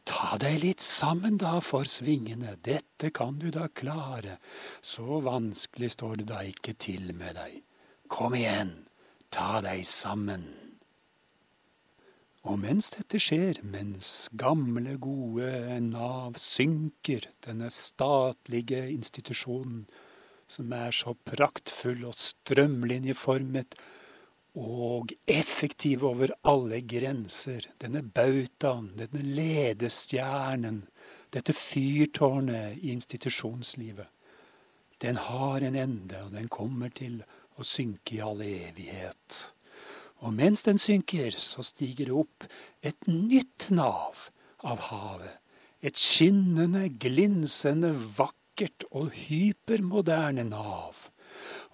Ta 0.10 0.40
deg 0.42 0.62
litt 0.64 0.82
sammen 0.82 1.38
da 1.38 1.60
for 1.60 1.84
svingene. 1.86 2.56
Dette 2.66 3.12
kan 3.12 3.38
du 3.38 3.52
da 3.52 3.68
klare. 3.68 4.40
Så 4.82 5.20
vanskelig 5.22 5.92
står 5.92 6.24
det 6.24 6.30
da 6.32 6.42
ikke 6.42 6.74
til 6.74 7.14
med 7.14 7.36
deg. 7.38 7.62
Kom 8.10 8.34
igjen, 8.34 8.88
ta 9.30 9.60
deg 9.62 9.86
sammen. 9.86 10.67
Og 12.46 12.60
mens 12.62 12.92
dette 12.94 13.20
skjer, 13.20 13.62
mens 13.66 14.30
gamle, 14.38 14.98
gode 15.02 15.80
Nav 15.84 16.38
synker, 16.40 17.26
denne 17.44 17.72
statlige 17.74 18.84
institusjonen 18.94 19.86
som 20.48 20.72
er 20.72 20.94
så 20.96 21.12
praktfull 21.28 22.06
og 22.08 22.16
strømlinjeformet 22.16 23.76
og 24.58 25.12
effektiv 25.30 26.06
over 26.08 26.32
alle 26.48 26.80
grenser, 26.88 27.68
denne 27.82 28.02
bautaen, 28.02 28.94
denne 28.98 29.22
ledestjernen, 29.22 30.86
dette 31.36 31.54
fyrtårnet 31.54 32.80
i 32.80 32.94
institusjonslivet, 32.96 34.08
den 35.04 35.20
har 35.28 35.62
en 35.62 35.76
ende, 35.78 36.24
og 36.24 36.32
den 36.34 36.48
kommer 36.50 36.90
til 36.90 37.20
å 37.58 37.66
synke 37.68 38.16
i 38.16 38.24
all 38.24 38.42
evighet. 38.42 39.52
Og 40.26 40.34
mens 40.34 40.64
den 40.66 40.80
synker, 40.82 41.36
så 41.38 41.64
stiger 41.66 42.10
det 42.10 42.16
opp 42.16 42.48
et 42.82 43.10
nytt 43.10 43.70
nav 43.70 44.30
av 44.66 44.88
havet. 44.90 45.38
Et 45.86 45.98
skinnende, 45.98 46.88
glinsende, 46.90 47.94
vakkert 48.18 48.88
og 48.90 49.14
hypermoderne 49.14 50.48
nav. 50.48 51.08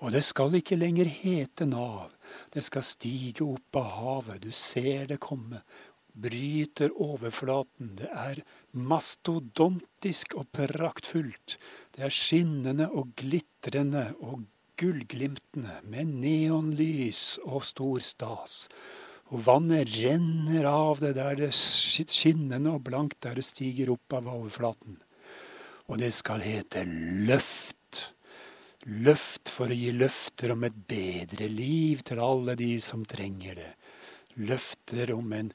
Og 0.04 0.12
det 0.12 0.26
skal 0.28 0.58
ikke 0.60 0.76
lenger 0.76 1.08
hete 1.08 1.66
nav, 1.70 2.12
det 2.52 2.66
skal 2.66 2.84
stige 2.84 3.46
opp 3.46 3.80
av 3.80 3.90
havet, 3.98 4.44
du 4.44 4.52
ser 4.52 5.08
det 5.08 5.22
komme, 5.24 5.62
bryter 6.14 6.92
overflaten, 7.02 7.94
det 7.98 8.10
er 8.12 8.42
mastodontisk 8.76 10.36
og 10.38 10.50
praktfullt, 10.54 11.56
det 11.96 12.04
er 12.06 12.14
skinnende 12.14 12.90
og 12.92 13.16
glitrende 13.18 14.10
og 14.20 14.44
gullglimtene 14.80 15.80
med 15.90 16.12
neonlys 16.24 17.38
og 17.44 17.66
stor 17.68 18.04
stas. 18.04 18.68
Og 19.34 19.42
vannet 19.48 19.90
renner 19.96 20.68
av 20.70 21.02
det 21.02 21.16
der 21.18 21.38
det 21.40 21.52
skinnende 21.56 22.76
og 22.76 22.84
blankt 22.90 23.22
der 23.26 23.40
det 23.40 23.46
stiger 23.48 23.94
opp 23.96 24.14
av 24.20 24.30
overflaten. 24.30 25.00
Og 25.90 26.00
det 26.00 26.12
skal 26.16 26.44
hete 26.46 26.86
løft. 26.86 27.80
Løft 28.84 29.50
for 29.52 29.72
å 29.72 29.78
gi 29.78 29.94
løfter 29.96 30.54
om 30.54 30.66
et 30.68 30.76
bedre 30.90 31.48
liv 31.50 32.04
til 32.04 32.20
alle 32.20 32.58
de 32.60 32.76
som 32.84 33.06
trenger 33.08 33.60
det. 33.62 33.72
Løfter 34.44 35.14
om 35.16 35.34
en, 35.38 35.52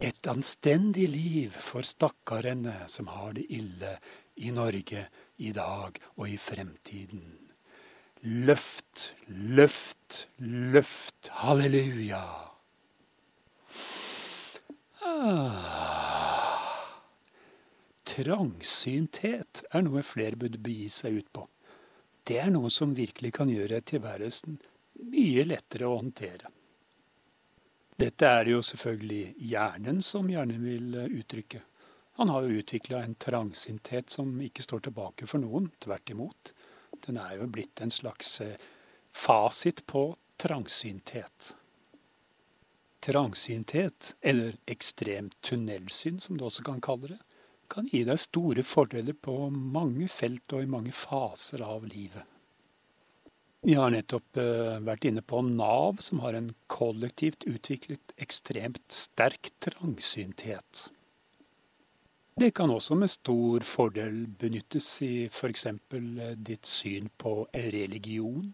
et 0.00 0.30
anstendig 0.30 1.08
liv 1.12 1.56
for 1.60 1.84
stakkarene 1.84 2.84
som 2.88 3.10
har 3.12 3.36
det 3.36 3.46
ille 3.52 3.96
i 4.40 4.52
Norge 4.56 5.08
i 5.36 5.52
dag 5.52 6.00
og 6.16 6.30
i 6.30 6.38
fremtiden. 6.40 7.45
Løft, 8.26 9.12
løft, 9.28 10.26
løft. 10.38 11.28
Halleluja. 11.30 12.24
Ah. 15.06 16.56
Trangsynthet 18.02 19.62
er 19.70 19.86
noe 19.86 20.02
flere 20.02 20.34
burde 20.42 20.58
begi 20.58 20.88
seg 20.90 21.20
ut 21.20 21.30
på. 21.38 21.46
Det 22.26 22.40
er 22.42 22.50
noe 22.50 22.72
som 22.74 22.96
virkelig 22.98 23.30
kan 23.38 23.52
gjøre 23.52 23.78
tilværelsen 23.92 24.58
mye 25.06 25.46
lettere 25.46 25.86
å 25.86 26.00
håndtere. 26.00 26.50
Dette 27.94 28.26
er 28.26 28.50
jo 28.56 28.58
selvfølgelig 28.72 29.36
hjernen 29.54 30.02
som 30.02 30.26
hjernen 30.34 30.66
vil 30.66 30.98
uttrykke. 31.06 31.62
Han 32.18 32.34
har 32.34 32.42
jo 32.42 32.58
utvikla 32.58 33.06
en 33.06 33.14
trangsynthet 33.14 34.10
som 34.18 34.34
ikke 34.42 34.66
står 34.66 34.88
tilbake 34.88 35.30
for 35.30 35.38
noen, 35.46 35.70
tvert 35.78 36.10
imot. 36.10 36.55
Den 37.06 37.20
er 37.22 37.36
jo 37.38 37.46
blitt 37.50 37.80
en 37.80 37.92
slags 37.94 38.40
eh, 38.40 38.56
fasit 39.14 39.84
på 39.86 40.08
trangsynthet. 40.42 41.54
Trangsynthet, 43.06 44.14
eller 44.20 44.56
ekstremt 44.66 45.38
tunnelsyn 45.40 46.18
som 46.20 46.38
du 46.38 46.46
også 46.48 46.64
kan 46.66 46.82
kalle 46.82 47.14
det, 47.14 47.20
kan 47.70 47.86
gi 47.90 48.02
deg 48.06 48.18
store 48.22 48.62
fordeler 48.66 49.14
på 49.14 49.48
mange 49.50 50.08
felt 50.10 50.54
og 50.54 50.62
i 50.62 50.70
mange 50.70 50.94
faser 50.94 51.62
av 51.66 51.86
livet. 51.86 52.26
Vi 53.66 53.74
har 53.74 53.90
nettopp 53.90 54.38
uh, 54.38 54.76
vært 54.86 55.06
inne 55.08 55.24
på 55.26 55.40
Nav, 55.42 55.98
som 56.04 56.20
har 56.22 56.36
en 56.38 56.52
kollektivt 56.70 57.46
utviklet 57.50 58.14
ekstremt 58.22 58.84
sterk 58.92 59.50
trangsynthet. 59.64 60.86
Det 62.36 62.50
kan 62.52 62.68
også 62.68 62.92
med 63.00 63.08
stor 63.08 63.64
fordel 63.64 64.26
benyttes 64.28 64.86
i 65.00 65.24
f.eks. 65.30 65.62
Eh, 65.66 66.34
ditt 66.36 66.68
syn 66.68 67.08
på 67.16 67.46
religion. 67.54 68.50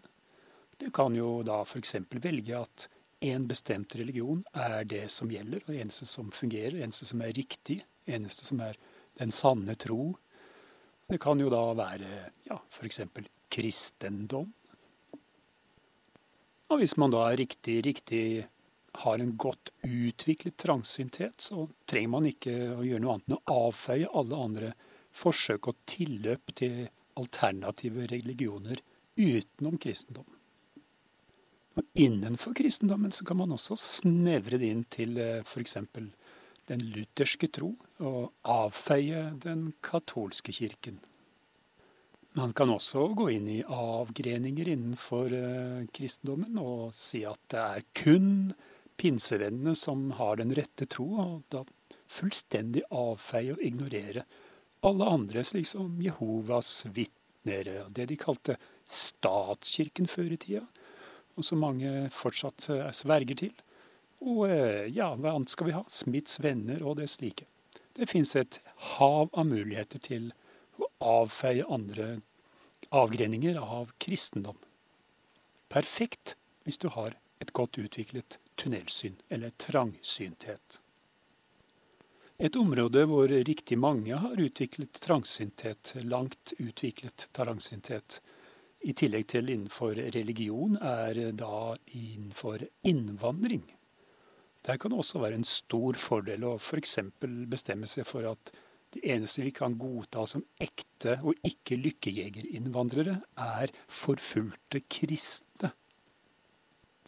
Du 0.78 0.86
kan 0.94 1.16
jo 1.18 1.40
da 1.42 1.56
f.eks. 1.64 1.96
velge 2.14 2.60
at 2.60 2.86
en 3.26 3.48
bestemt 3.50 3.96
religion 3.98 4.44
er 4.54 4.86
det 4.86 5.08
som 5.10 5.30
gjelder, 5.34 5.64
og 5.64 5.74
det 5.74 5.80
eneste 5.82 6.06
som 6.06 6.30
fungerer, 6.30 6.76
det 6.76 6.86
eneste 6.86 7.10
som 7.10 7.26
er 7.26 7.34
riktig, 7.34 7.80
det 8.06 8.14
eneste 8.20 8.46
som 8.46 8.62
er 8.62 8.78
den 9.18 9.34
sanne 9.34 9.74
tro. 9.74 10.12
Det 11.10 11.18
kan 11.26 11.42
jo 11.42 11.50
da 11.50 11.64
være 11.74 12.14
ja, 12.46 12.62
f.eks. 12.70 13.02
kristendom. 13.50 14.54
Og 16.70 16.78
hvis 16.78 16.94
man 17.02 17.10
da 17.10 17.26
er 17.32 17.42
riktig, 17.42 17.80
riktig 17.90 18.24
har 18.92 19.18
en 19.18 19.36
godt 19.36 19.70
utviklet 19.82 20.56
trangsynthet, 20.56 21.40
så 21.40 21.68
trenger 21.88 22.12
man 22.12 22.28
ikke 22.28 22.54
å 22.76 22.82
gjøre 22.84 23.02
noe 23.02 23.14
annet 23.16 23.30
enn 23.30 23.38
å 23.38 23.60
avfeie 23.68 24.10
alle 24.12 24.42
andre 24.46 24.72
forsøk 25.16 25.70
og 25.72 25.80
tilløp 25.88 26.54
til 26.58 26.84
alternative 27.20 28.06
religioner 28.12 28.80
utenom 29.16 29.78
kristendom. 29.80 30.28
Og 31.72 31.84
innenfor 31.96 32.52
kristendommen 32.56 33.12
så 33.16 33.24
kan 33.24 33.38
man 33.40 33.54
også 33.54 33.78
snevre 33.80 34.58
det 34.60 34.68
inn 34.74 34.84
til 34.92 35.16
eh, 35.20 35.40
f.eks. 35.40 35.78
den 36.68 36.84
lutherske 36.92 37.48
tro, 37.48 37.72
og 38.02 38.32
avfeie 38.44 39.30
den 39.40 39.70
katolske 39.84 40.52
kirken. 40.52 41.00
Man 42.36 42.54
kan 42.56 42.70
også 42.72 43.10
gå 43.16 43.28
inn 43.34 43.48
i 43.52 43.62
avgreninger 43.62 44.70
innenfor 44.72 45.32
eh, 45.36 45.80
kristendommen 45.92 46.60
og 46.60 46.94
si 46.96 47.24
at 47.28 47.40
det 47.52 47.64
er 47.64 47.88
kun 47.96 48.30
pinsevennene 49.00 49.74
som 49.78 50.10
har 50.18 50.38
den 50.40 50.54
rette 50.56 50.86
tro, 50.90 51.08
og 51.22 51.42
da 51.52 51.64
fullstendig 52.12 52.84
avfeie 52.92 53.54
og 53.54 53.62
ignorere 53.64 54.26
alle 54.82 55.06
andre, 55.06 55.44
slik 55.46 55.68
som 55.70 55.94
Jehovas 56.02 56.82
vitner, 56.90 57.70
det 57.94 58.08
de 58.10 58.18
kalte 58.18 58.56
statskirken 58.88 60.08
før 60.10 60.34
i 60.34 60.38
tida, 60.42 60.64
og 61.38 61.46
som 61.46 61.62
mange 61.62 62.08
fortsatt 62.12 62.66
eh, 62.74 62.90
sverger 62.94 63.38
til. 63.44 63.54
Og 64.26 64.44
eh, 64.50 64.90
ja, 64.92 65.12
hva 65.14 65.36
annet 65.36 65.54
skal 65.54 65.70
vi 65.70 65.76
ha? 65.76 65.84
Smiths 65.90 66.40
venner 66.42 66.82
og 66.82 66.98
det 66.98 67.08
slike. 67.10 67.46
Det 67.94 68.08
fins 68.10 68.34
et 68.36 68.58
hav 68.96 69.30
av 69.30 69.46
muligheter 69.48 70.02
til 70.02 70.30
å 70.82 70.90
avfeie 71.22 71.66
andre 71.70 72.16
avgreninger 72.92 73.58
av 73.62 73.94
kristendom. 74.02 74.58
Perfekt 75.72 76.36
hvis 76.66 76.80
du 76.82 76.90
har 76.92 77.16
et 77.42 77.54
godt 77.56 77.78
utviklet 77.80 78.41
tunnelsyn, 78.56 79.18
eller 79.28 79.54
trangsynthet. 79.60 80.78
Et 82.42 82.56
område 82.58 83.04
hvor 83.06 83.30
riktig 83.30 83.76
mange 83.78 84.16
har 84.18 84.40
utviklet 84.40 84.98
trangsynthet, 85.04 85.92
langt 86.02 86.54
utviklet 86.58 87.28
trangsynthet, 87.36 88.20
i 88.82 88.94
tillegg 88.98 89.28
til 89.30 89.50
innenfor 89.52 89.94
religion, 90.16 90.74
er 90.82 91.30
da 91.38 91.76
innenfor 91.94 92.64
innvandring. 92.82 93.62
Der 94.66 94.78
kan 94.78 94.90
det 94.90 94.98
også 94.98 95.22
være 95.22 95.38
en 95.38 95.46
stor 95.46 95.98
fordel 95.98 96.44
å 96.46 96.56
f.eks. 96.58 96.98
bestemme 97.50 97.86
seg 97.90 98.06
for 98.06 98.26
at 98.30 98.52
det 98.92 99.04
eneste 99.14 99.44
vi 99.46 99.52
kan 99.54 99.74
godta 99.80 100.26
som 100.28 100.42
ekte 100.60 101.16
og 101.22 101.38
ikke 101.46 101.78
lykkejegerinnvandrere, 101.80 103.20
er 103.38 103.72
forfulgte 103.88 104.82
kristne. 104.90 105.72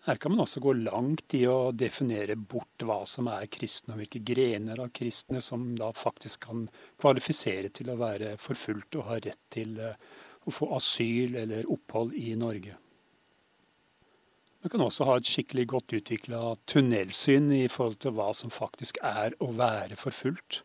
Her 0.05 0.19
kan 0.21 0.35
man 0.35 0.43
også 0.45 0.61
gå 0.61 0.75
langt 0.77 1.33
i 1.33 1.47
å 1.49 1.73
definere 1.73 2.37
bort 2.37 2.83
hva 2.85 3.01
som 3.09 3.31
er 3.33 3.47
kristne, 3.49 3.95
og 3.95 4.03
hvilke 4.03 4.21
grener 4.21 4.83
av 4.85 4.91
kristne 4.93 5.41
som 5.41 5.71
da 5.79 5.89
faktisk 5.97 6.43
kan 6.45 6.67
kvalifisere 7.01 7.71
til 7.73 7.89
å 7.89 7.97
være 7.97 8.35
forfulgt 8.37 8.99
og 9.01 9.07
ha 9.09 9.17
rett 9.25 9.41
til 9.55 9.79
eh, 9.81 9.97
å 10.45 10.53
få 10.53 10.69
asyl 10.77 11.39
eller 11.41 11.71
opphold 11.73 12.13
i 12.21 12.35
Norge. 12.37 12.77
Man 14.65 14.73
kan 14.73 14.85
også 14.85 15.07
ha 15.09 15.15
et 15.21 15.29
skikkelig 15.29 15.65
godt 15.73 15.95
utvikla 15.97 16.41
tunnelsyn 16.69 17.49
i 17.53 17.65
forhold 17.73 17.99
til 18.05 18.15
hva 18.17 18.31
som 18.37 18.53
faktisk 18.53 19.01
er 19.05 19.37
å 19.45 19.51
være 19.57 19.97
forfulgt, 20.01 20.63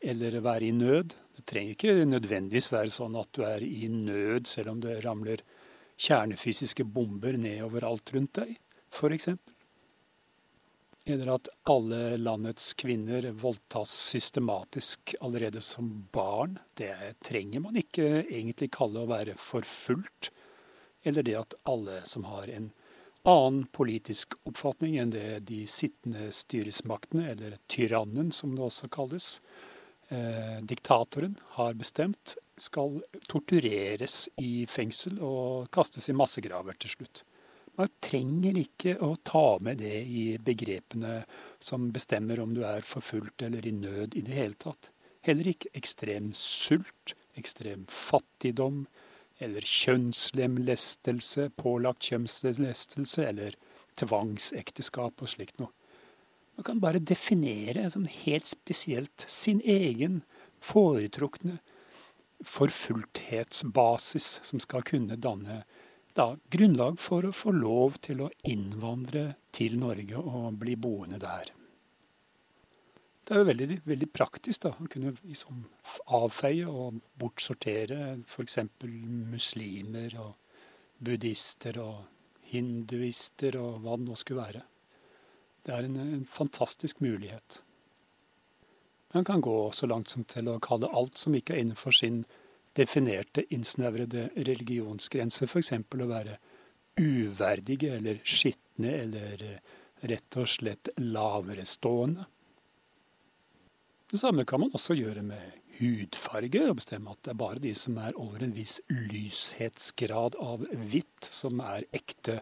eller 0.00 0.38
være 0.44 0.68
i 0.68 0.72
nød. 0.76 1.12
Det 1.36 1.44
trenger 1.48 1.76
ikke 1.76 2.08
nødvendigvis 2.08 2.70
være 2.72 2.92
sånn 2.94 3.16
at 3.20 3.28
du 3.36 3.44
er 3.44 3.64
i 3.64 3.88
nød 3.92 4.48
selv 4.48 4.72
om 4.72 4.80
det 4.80 4.98
ramler 5.04 5.44
kjernefysiske 5.98 6.86
bomber 6.88 7.36
nedover 7.40 7.84
alt 7.88 8.14
rundt 8.14 8.36
deg, 8.40 8.56
f.eks. 8.92 9.28
Eller 11.08 11.30
at 11.32 11.48
alle 11.64 12.18
landets 12.20 12.74
kvinner 12.76 13.30
voldtas 13.32 13.94
systematisk 14.10 15.14
allerede 15.20 15.60
som 15.64 16.08
barn. 16.12 16.58
Det 16.76 16.92
trenger 17.24 17.64
man 17.64 17.78
ikke 17.80 18.26
egentlig 18.26 18.68
kalle 18.76 19.04
å 19.04 19.08
være 19.08 19.38
forfulgt. 19.40 20.28
Eller 21.06 21.24
det 21.24 21.38
at 21.38 21.56
alle 21.70 22.02
som 22.08 22.26
har 22.28 22.50
en 22.52 22.68
annen 23.28 23.64
politisk 23.72 24.36
oppfatning 24.48 24.98
enn 25.00 25.12
det 25.12 25.40
de 25.48 25.62
sittende 25.68 26.28
styresmaktene, 26.34 27.30
eller 27.32 27.56
tyrannen 27.72 28.30
som 28.32 28.54
det 28.56 28.64
også 28.64 28.90
kalles, 28.92 29.40
eh, 30.08 30.60
diktatoren, 30.62 31.36
har 31.56 31.74
bestemt, 31.74 32.36
skal 32.58 33.00
tortureres 33.28 34.28
i 34.36 34.66
fengsel 34.66 35.20
og 35.22 35.70
kastes 35.70 36.08
i 36.08 36.16
massegraver 36.16 36.76
til 36.78 36.96
slutt. 36.96 37.22
Man 37.78 37.90
trenger 38.02 38.58
ikke 38.58 38.96
å 39.06 39.12
ta 39.22 39.58
med 39.62 39.78
det 39.78 40.00
i 40.02 40.22
begrepene 40.42 41.20
som 41.62 41.92
bestemmer 41.94 42.40
om 42.42 42.56
du 42.56 42.64
er 42.66 42.82
forfulgt 42.86 43.44
eller 43.46 43.66
i 43.66 43.74
nød 43.74 44.16
i 44.18 44.24
det 44.26 44.34
hele 44.34 44.58
tatt. 44.58 44.90
Heller 45.22 45.52
ikke 45.52 45.70
ekstrem 45.78 46.32
sult, 46.34 47.14
ekstrem 47.38 47.84
fattigdom, 47.92 48.86
eller 49.38 49.62
kjønnslemlestelse, 49.62 51.52
pålagt 51.54 52.08
kjønnslemlestelse 52.10 53.26
eller 53.28 53.54
tvangsekteskap 53.98 55.22
og 55.22 55.30
slikt 55.30 55.60
noe. 55.62 55.70
Man 56.58 56.66
kan 56.66 56.80
bare 56.82 56.98
definere 56.98 57.86
som 57.94 58.08
helt 58.10 58.50
spesielt 58.50 59.22
sin 59.30 59.60
egen 59.62 60.24
foretrukne 60.58 61.60
forfulgthetsbasis 62.42 64.40
som 64.46 64.62
skal 64.62 64.82
kunne 64.86 65.18
danne 65.22 65.62
da, 66.18 66.32
grunnlag 66.50 66.98
for 67.00 67.26
å 67.28 67.34
få 67.34 67.52
lov 67.54 68.00
til 68.04 68.24
å 68.24 68.32
innvandre 68.50 69.30
til 69.54 69.78
Norge 69.80 70.18
og 70.18 70.58
bli 70.60 70.74
boende 70.80 71.20
der. 71.22 71.52
Det 73.28 73.36
er 73.36 73.42
jo 73.42 73.48
veldig, 73.50 73.80
veldig 73.84 74.08
praktisk 74.08 74.62
da, 74.64 74.72
å 74.72 74.88
kunne 74.88 75.12
liksom 75.20 75.66
avfeie 76.16 76.66
og 76.66 77.02
bortsortere 77.20 78.16
f.eks. 78.24 78.58
muslimer 79.28 80.16
og 80.22 80.32
buddhister 81.04 81.76
og 81.82 82.48
hinduister 82.48 83.58
og 83.60 83.82
hva 83.84 83.98
det 83.98 84.08
nå 84.08 84.16
skulle 84.16 84.46
være. 84.46 84.62
Det 85.66 85.74
er 85.76 85.84
en, 85.84 85.98
en 86.00 86.24
fantastisk 86.24 87.02
mulighet. 87.04 87.60
Man 89.12 89.28
kan 89.28 89.44
gå 89.44 89.56
så 89.72 89.86
langt 89.86 90.08
som 90.08 90.24
til 90.24 90.48
å 90.48 90.58
kalle 90.64 90.88
alt 90.96 91.20
som 91.20 91.36
ikke 91.36 91.54
er 91.54 91.66
innenfor 91.66 91.92
sin 91.96 92.22
definerte, 92.78 93.44
innsnevrede 93.54 94.28
religionsgrenser, 94.36 95.50
f.eks. 95.50 95.72
å 95.74 96.08
være 96.08 96.38
uverdige 96.98 97.94
eller 97.98 98.22
skitne 98.26 98.94
eller 99.04 99.44
rett 100.08 100.38
og 100.38 100.50
slett 100.50 100.90
laverestående. 101.02 102.26
Det 104.08 104.18
samme 104.18 104.46
kan 104.48 104.62
man 104.62 104.72
også 104.72 104.96
gjøre 104.96 105.22
med 105.26 105.58
hudfarge, 105.78 106.62
og 106.64 106.78
bestemme 106.78 107.12
at 107.12 107.20
det 107.26 107.34
er 107.34 107.40
bare 107.42 107.62
de 107.62 107.74
som 107.76 107.98
er 108.00 108.16
over 108.18 108.44
en 108.44 108.54
viss 108.56 108.78
lyshetsgrad 108.88 110.38
av 110.40 110.64
hvitt, 110.88 111.28
som 111.28 111.60
er 111.60 111.84
ekte 111.94 112.40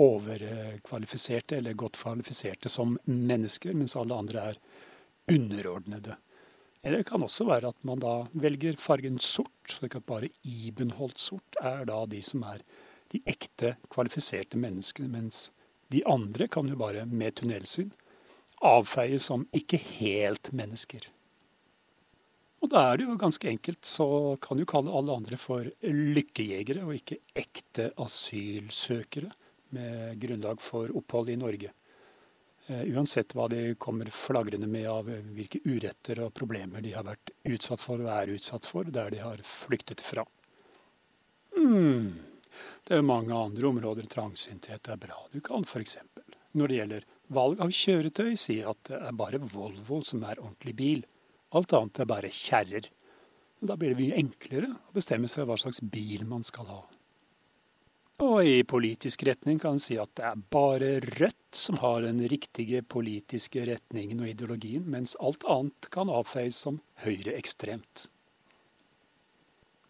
overkvalifiserte 0.00 1.58
eller 1.60 1.76
godt 1.78 2.00
kvalifiserte 2.00 2.72
som 2.72 2.96
mennesker, 3.06 3.76
mens 3.76 3.94
alle 4.00 4.16
andre 4.16 4.46
er 4.50 4.62
underordnede. 5.30 6.16
Eller 6.84 7.00
det 7.00 7.08
kan 7.08 7.24
også 7.24 7.46
være 7.48 7.72
at 7.72 7.80
man 7.88 8.02
da 8.02 8.26
velger 8.36 8.76
fargen 8.76 9.16
sort, 9.22 9.72
slik 9.72 9.96
at 9.96 10.04
bare 10.06 10.28
Ibenholt 10.44 11.18
sort 11.18 11.56
er 11.62 11.86
da 11.88 12.02
de 12.06 12.20
som 12.22 12.44
er 12.44 12.60
de 13.12 13.22
ekte 13.30 13.74
kvalifiserte 13.92 14.60
menneskene, 14.60 15.08
mens 15.08 15.48
de 15.92 16.02
andre 16.08 16.48
kan 16.48 16.68
jo 16.68 16.76
bare 16.76 17.06
med 17.08 17.38
tunnelsyn 17.40 17.92
avfeies 18.64 19.28
som 19.28 19.46
ikke 19.56 19.78
helt 19.98 20.50
mennesker. 20.56 21.08
Og 22.64 22.70
da 22.72 22.80
er 22.88 22.96
det 22.96 23.06
jo 23.06 23.16
ganske 23.20 23.48
enkelt, 23.50 23.82
så 23.84 24.36
kan 24.40 24.56
du 24.56 24.64
kalle 24.68 24.92
alle 24.92 25.16
andre 25.18 25.36
for 25.40 25.68
lykkejegere, 25.84 26.84
og 26.86 26.96
ikke 26.96 27.20
ekte 27.36 27.90
asylsøkere 28.00 29.32
med 29.76 30.20
grunnlag 30.22 30.62
for 30.64 30.92
opphold 30.96 31.32
i 31.34 31.40
Norge. 31.40 31.74
Uh, 32.64 32.80
uansett 32.96 33.34
hva 33.36 33.48
de 33.52 33.74
kommer 33.76 34.08
flagrende 34.08 34.68
med 34.70 34.86
av 34.88 35.10
hvilke 35.36 35.60
uretter 35.68 36.22
og 36.24 36.32
problemer 36.36 36.84
de 36.84 36.94
har 36.96 37.04
vært 37.04 37.34
utsatt 37.44 37.82
for 37.82 38.00
og 38.00 38.12
er 38.14 38.32
utsatt 38.36 38.68
for 38.68 38.88
der 38.88 39.12
de 39.12 39.20
har 39.20 39.42
flyktet 39.44 40.00
fra. 40.04 40.24
Mm. 41.58 42.14
Det 42.84 42.96
er 42.96 43.04
mange 43.04 43.36
andre 43.36 43.68
områder 43.68 44.08
trangsynthet 44.10 44.88
er 44.88 45.00
bra. 45.00 45.18
Du 45.32 45.40
kan 45.44 45.64
f.eks. 45.64 45.98
når 46.52 46.70
det 46.70 46.80
gjelder 46.80 47.06
Valg 47.34 47.60
av 47.64 47.70
kjøretøy 47.72 48.34
sier 48.36 48.68
at 48.68 48.82
det 48.90 48.98
er 49.00 49.16
bare 49.16 49.40
Volvo 49.40 50.02
som 50.04 50.24
er 50.28 50.40
ordentlig 50.42 50.74
bil. 50.76 51.06
Alt 51.56 51.72
annet 51.72 52.02
er 52.02 52.10
bare 52.10 52.32
kjerrer. 52.32 52.90
Da 53.64 53.76
blir 53.80 53.94
det 53.94 54.02
mye 54.02 54.18
enklere 54.20 54.68
å 54.74 54.92
bestemme 54.96 55.30
seg 55.30 55.48
hva 55.48 55.56
slags 55.60 55.80
bil 55.80 56.26
man 56.28 56.44
skal 56.44 56.68
ha. 56.68 56.82
Og 58.34 58.42
i 58.42 58.62
politisk 58.66 59.22
retning 59.28 59.60
kan 59.62 59.76
en 59.76 59.82
si 59.82 59.94
at 60.00 60.10
det 60.18 60.24
er 60.26 60.40
bare 60.50 60.96
Rødt 61.20 61.54
som 61.54 61.76
har 61.78 62.02
den 62.02 62.18
riktige 62.26 62.80
politiske 62.82 63.62
retningen 63.68 64.24
og 64.24 64.30
ideologien, 64.32 64.82
mens 64.90 65.14
alt 65.22 65.44
annet 65.46 65.86
kan 65.94 66.10
avfeies 66.10 66.58
som 66.64 66.80
høyreekstremt. 67.04 68.08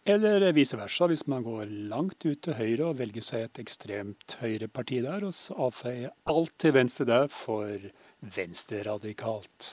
Eller 0.05 0.43
vice 0.53 0.77
versa, 0.77 1.07
hvis 1.09 1.23
man 1.25 1.41
går 1.41 1.71
langt 1.89 2.27
ut 2.27 2.43
til 2.45 2.53
høyre 2.59 2.91
og 2.91 2.99
velger 2.99 3.25
seg 3.25 3.47
et 3.47 3.61
ekstremt 3.63 4.35
høyreparti 4.37 4.99
der, 5.01 5.25
og 5.25 5.33
så 5.33 5.55
avfeier 5.65 6.13
alt 6.29 6.53
til 6.61 6.75
venstre 6.75 7.07
der 7.09 7.25
for 7.33 7.87
venstreradikalt. 8.35 9.71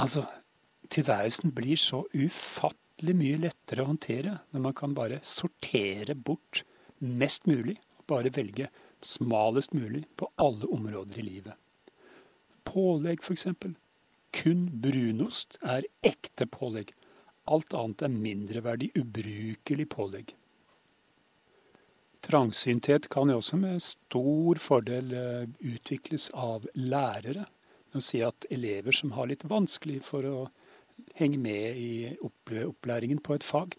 Altså, 0.00 0.24
tilværelsen 0.88 1.52
blir 1.52 1.76
så 1.76 2.06
ufattelig 2.16 3.18
mye 3.20 3.42
lettere 3.44 3.84
å 3.84 3.90
håndtere 3.90 4.38
når 4.56 4.64
man 4.70 4.78
kan 4.80 4.96
bare 4.96 5.20
sortere 5.20 6.16
bort 6.16 6.64
mest 6.98 7.46
mulig, 7.46 7.78
bare 8.06 8.32
velge 8.34 8.68
smalest 9.02 9.74
mulig 9.74 10.04
på 10.16 10.28
alle 10.40 10.68
områder 10.72 11.18
i 11.18 11.26
livet. 11.26 11.54
Pålegg, 12.66 13.22
f.eks. 13.22 13.46
Kun 14.36 14.68
brunost 14.82 15.58
er 15.62 15.86
ekte 16.04 16.46
pålegg 16.50 16.92
Alt 17.46 17.74
annet 17.78 18.02
er 18.02 18.10
mindreverdig, 18.10 18.88
ubrukelig 18.98 19.86
pålegg. 19.92 20.32
Trangsynthet 22.26 23.06
kan 23.12 23.30
jo 23.30 23.36
også 23.38 23.58
med 23.60 23.82
stor 23.84 24.58
fordel 24.58 25.12
eh, 25.14 25.44
utvikles 25.62 26.26
av 26.34 26.66
lærere. 26.74 27.44
Å 27.94 28.02
si 28.02 28.18
at 28.26 28.48
elever 28.50 28.96
som 28.96 29.14
har 29.14 29.30
litt 29.30 29.46
vanskelig 29.46 30.00
for 30.08 30.26
å 30.26 30.40
henge 31.14 31.38
med 31.38 31.78
i 31.78 31.92
opplæringen 32.18 33.22
på 33.22 33.36
et 33.36 33.46
fag, 33.46 33.76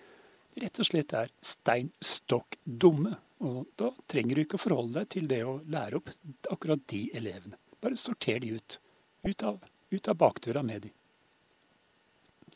rett 0.61 0.81
og 0.81 0.87
slett 0.89 1.13
er 1.17 1.31
stein 1.43 1.91
stokk 2.03 2.59
dumme. 2.63 3.15
Og 3.45 3.67
da 3.77 3.91
trenger 4.09 4.37
du 4.37 4.43
ikke 4.43 4.57
å 4.57 4.63
forholde 4.63 5.01
deg 5.01 5.09
til 5.13 5.27
det 5.29 5.43
å 5.45 5.59
lære 5.69 5.99
opp 5.99 6.09
akkurat 6.49 6.81
de 6.89 7.03
elevene. 7.17 7.59
Bare 7.83 7.99
sorter 7.99 8.41
de 8.41 8.55
ut. 8.57 8.79
Ut 9.27 9.43
av, 9.45 9.59
ut 9.93 10.09
av 10.09 10.17
bakdøra 10.17 10.63
med 10.65 10.87
de. 10.87 10.91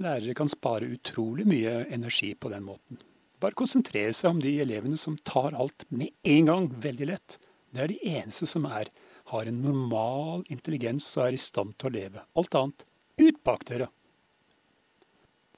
Lærere 0.02 0.34
kan 0.38 0.50
spare 0.50 0.90
utrolig 0.90 1.46
mye 1.46 1.84
energi 1.94 2.32
på 2.34 2.50
den 2.50 2.66
måten. 2.66 2.98
Bare 3.42 3.58
konsentrere 3.58 4.14
seg 4.14 4.36
om 4.36 4.42
de 4.42 4.56
elevene 4.64 4.98
som 4.98 5.18
tar 5.26 5.58
alt 5.58 5.86
med 5.90 6.14
en 6.24 6.50
gang, 6.50 6.68
veldig 6.82 7.08
lett. 7.10 7.38
Det 7.72 7.84
er 7.84 7.92
de 7.92 8.00
eneste 8.18 8.48
som 8.50 8.66
er, 8.70 8.90
har 9.32 9.48
en 9.48 9.62
normal 9.64 10.46
intelligens 10.52 11.08
og 11.18 11.28
er 11.28 11.38
i 11.38 11.42
stand 11.42 11.78
til 11.78 11.90
å 11.90 11.96
leve. 11.96 12.26
Alt 12.38 12.58
annet 12.58 12.86
ut 13.22 13.42
bakdøra. 13.46 13.90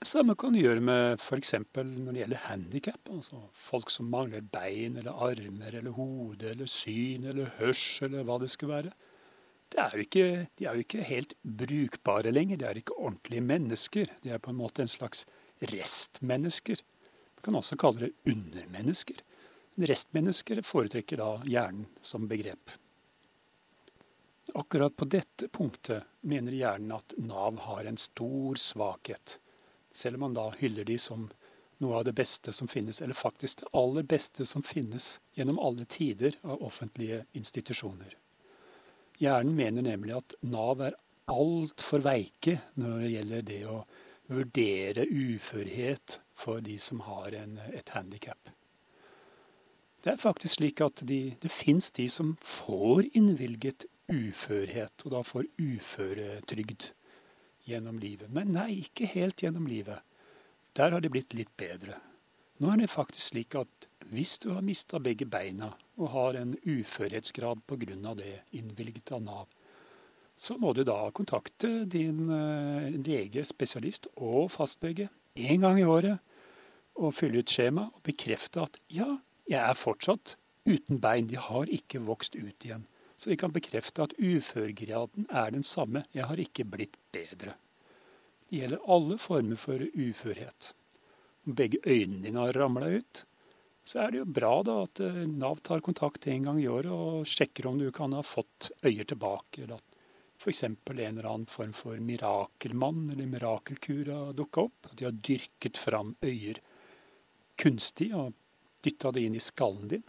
Det 0.03 0.09
samme 0.09 0.33
kan 0.35 0.51
du 0.51 0.59
gjøre 0.59 0.81
med 0.83 1.13
f.eks. 1.15 1.53
når 1.79 2.09
det 2.11 2.19
gjelder 2.19 2.41
handikap. 2.49 3.07
Altså 3.07 3.37
folk 3.55 3.87
som 3.87 4.09
mangler 4.11 4.41
bein 4.51 4.97
eller 4.99 5.15
armer 5.29 5.77
eller 5.79 5.95
hode 5.95 6.49
eller 6.49 6.67
syn 6.67 7.23
eller 7.31 7.53
hørsel 7.61 8.09
eller 8.09 8.25
hva 8.27 8.35
det 8.41 8.49
skulle 8.51 8.73
være. 8.73 8.91
er 9.79 9.95
ikke, 10.03 10.25
de 10.59 10.65
er 10.67 10.75
jo 10.75 10.83
ikke 10.83 11.05
helt 11.07 11.33
brukbare 11.41 12.33
lenger. 12.35 12.59
De 12.59 12.65
er 12.67 12.79
ikke 12.81 12.97
ordentlige 12.99 13.45
mennesker. 13.47 14.11
De 14.25 14.33
er 14.35 14.43
på 14.43 14.51
en 14.51 14.59
måte 14.59 14.83
en 14.83 14.91
slags 14.91 15.23
restmennesker. 15.71 16.83
Vi 16.83 17.45
kan 17.45 17.55
også 17.55 17.79
kalle 17.79 18.09
det 18.09 18.33
undermennesker. 18.33 19.23
Restmennesker 19.79 20.59
foretrekker 20.67 21.23
da 21.23 21.29
hjernen 21.47 21.87
som 22.03 22.27
begrep. 22.27 22.75
Akkurat 24.51 24.99
på 24.99 25.07
dette 25.07 25.47
punktet 25.47 26.03
mener 26.27 26.51
hjernen 26.51 26.91
at 26.99 27.15
Nav 27.23 27.63
har 27.69 27.87
en 27.87 27.97
stor 27.97 28.59
svakhet, 28.59 29.39
selv 29.93 30.17
om 30.17 30.27
man 30.27 30.37
da 30.37 30.49
hyller 30.59 30.87
de 30.87 30.97
som 30.99 31.29
noe 31.83 31.99
av 31.99 32.05
det 32.07 32.15
beste 32.15 32.53
som 32.53 32.67
finnes, 32.67 33.01
eller 33.01 33.17
faktisk 33.17 33.63
det 33.63 33.71
aller 33.77 34.05
beste 34.07 34.45
som 34.45 34.63
finnes 34.63 35.17
gjennom 35.35 35.59
alle 35.59 35.85
tider 35.85 36.37
av 36.41 36.63
offentlige 36.63 37.23
institusjoner. 37.33 38.15
Hjernen 39.21 39.55
mener 39.55 39.85
nemlig 39.85 40.15
at 40.17 40.35
Nav 40.41 40.81
er 40.83 40.97
altfor 41.31 42.03
veike 42.03 42.57
når 42.79 42.99
det 43.03 43.13
gjelder 43.13 43.45
det 43.47 43.61
å 43.69 43.77
vurdere 44.33 45.05
uførhet 45.07 46.19
for 46.33 46.63
de 46.63 46.77
som 46.81 47.03
har 47.07 47.35
en, 47.37 47.57
et 47.73 47.89
handikap. 47.93 48.51
Det 50.03 50.11
er 50.11 50.19
faktisk 50.19 50.57
slik 50.57 50.81
at 50.83 51.03
de, 51.07 51.35
det 51.39 51.51
fins 51.51 51.91
de 51.95 52.09
som 52.11 52.33
får 52.43 53.05
innvilget 53.15 53.85
uførhet, 54.11 55.05
og 55.05 55.13
da 55.13 55.21
får 55.23 55.47
uføretrygd 55.61 56.89
gjennom 57.67 57.99
livet. 57.99 58.31
Men 58.33 58.53
nei, 58.55 58.83
ikke 58.83 59.09
helt 59.13 59.43
gjennom 59.43 59.67
livet. 59.69 60.03
Der 60.77 60.91
har 60.91 61.03
det 61.03 61.11
blitt 61.13 61.35
litt 61.37 61.51
bedre. 61.57 61.99
Nå 62.61 62.71
er 62.71 62.83
det 62.83 62.91
faktisk 62.93 63.33
slik 63.33 63.57
at 63.57 63.87
hvis 64.13 64.37
du 64.43 64.51
har 64.53 64.65
mista 64.65 64.99
begge 65.01 65.25
beina 65.29 65.71
og 65.97 66.11
har 66.13 66.37
en 66.37 66.53
uførhetsgrad 66.63 67.63
pga. 67.67 68.13
det 68.15 68.41
innvilget 68.51 69.11
av 69.11 69.21
Nav, 69.21 69.47
så 70.35 70.57
må 70.57 70.73
du 70.73 70.83
da 70.83 71.11
kontakte 71.11 71.85
din 71.85 72.29
uh, 72.29 72.89
lege, 72.89 73.45
spesialist 73.45 74.07
og 74.15 74.51
fastlege 74.51 75.09
én 75.35 75.61
gang 75.61 75.79
i 75.79 75.85
året 75.85 76.19
og 76.95 77.13
fylle 77.13 77.41
ut 77.41 77.49
skjema 77.49 77.89
og 77.93 78.01
bekrefte 78.03 78.61
at 78.61 78.79
ja, 78.89 79.17
jeg 79.49 79.61
er 79.61 79.77
fortsatt 79.77 80.35
uten 80.65 80.99
bein, 81.01 81.27
de 81.27 81.37
har 81.37 81.69
ikke 81.69 82.01
vokst 82.05 82.35
ut 82.35 82.65
igjen. 82.65 82.85
Så 83.23 83.29
vi 83.29 83.37
kan 83.39 83.53
bekrefte 83.55 84.03
at 84.03 84.13
uførgraden 84.19 85.29
er 85.31 85.51
den 85.55 85.63
samme, 85.63 86.01
jeg 86.11 86.25
har 86.27 86.39
ikke 86.43 86.65
blitt 86.67 86.97
bedre. 87.15 87.53
Det 88.49 88.57
gjelder 88.57 88.89
alle 88.91 89.15
former 89.15 89.61
for 89.61 89.79
uførhet. 89.79 90.73
Om 91.47 91.55
begge 91.55 91.79
øynene 91.85 92.25
dine 92.25 92.43
har 92.43 92.59
ramla 92.59 92.89
ut, 92.97 93.21
så 93.87 94.01
er 94.03 94.11
det 94.11 94.19
jo 94.19 94.33
bra 94.39 94.51
da 94.67 94.75
at 94.83 94.99
eh, 95.07 95.21
Nav 95.39 95.61
tar 95.63 95.79
kontakt 95.87 96.27
en 96.27 96.49
gang 96.49 96.59
i 96.59 96.67
året 96.67 96.91
og 96.91 97.31
sjekker 97.31 97.69
om 97.69 97.79
du 97.79 97.87
kan 97.95 98.11
ha 98.11 98.25
fått 98.27 98.73
øyer 98.83 99.07
tilbake, 99.07 99.63
eller 99.63 99.79
at 99.79 99.97
f.eks. 100.43 100.63
en 100.67 100.77
eller 100.99 101.23
annen 101.23 101.47
form 101.47 101.71
for 101.79 102.03
mirakelmann 102.03 103.05
eller 103.13 103.31
mirakelkur 103.37 104.11
har 104.11 104.35
dukka 104.35 104.67
opp. 104.67 104.91
At 104.91 104.99
de 104.99 105.07
har 105.07 105.15
dyrket 105.15 105.79
fram 105.79 106.17
øyer 106.19 106.59
kunstig 107.55 108.11
og 108.19 108.35
dytta 108.83 109.15
det 109.15 109.23
inn 109.29 109.39
i 109.39 109.47
skallen 109.47 109.95
din. 109.95 110.03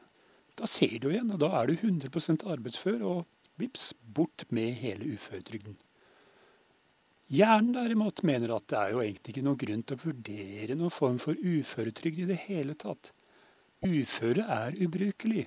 Da 0.54 0.68
ser 0.70 0.98
du 1.02 1.08
igjen, 1.10 1.32
og 1.34 1.40
da 1.42 1.50
er 1.58 1.70
du 1.70 1.74
100% 1.74 2.46
arbeidsfør, 2.46 3.02
og 3.02 3.24
vips, 3.60 3.92
bort 4.14 4.46
med 4.54 4.76
hele 4.78 5.14
uføretrygden. 5.14 5.76
Hjernen 7.34 7.72
derimot 7.72 8.20
mener 8.26 8.52
at 8.54 8.66
det 8.70 8.78
er 8.78 8.92
jo 8.92 9.02
egentlig 9.02 9.32
ikke 9.32 9.44
noen 9.46 9.60
grunn 9.60 9.82
til 9.82 9.96
å 9.96 10.04
vurdere 10.04 10.76
noen 10.78 10.92
form 10.92 11.18
for 11.22 11.38
uføretrygd 11.40 12.20
i 12.22 12.28
det 12.28 12.40
hele 12.44 12.76
tatt. 12.78 13.14
Uføre 13.84 14.44
er 14.44 14.76
ubrukelig. 14.84 15.46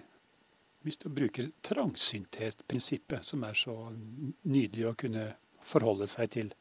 Hvis 0.84 1.00
du 1.04 1.08
bruker 1.14 1.52
trangsyntetprinsippet, 1.68 3.26
som 3.26 3.44
er 3.46 3.56
så 3.60 3.76
nydelig 3.94 4.88
å 4.90 4.98
kunne 4.98 5.30
forholde 5.68 6.08
seg 6.10 6.34
til, 6.34 6.52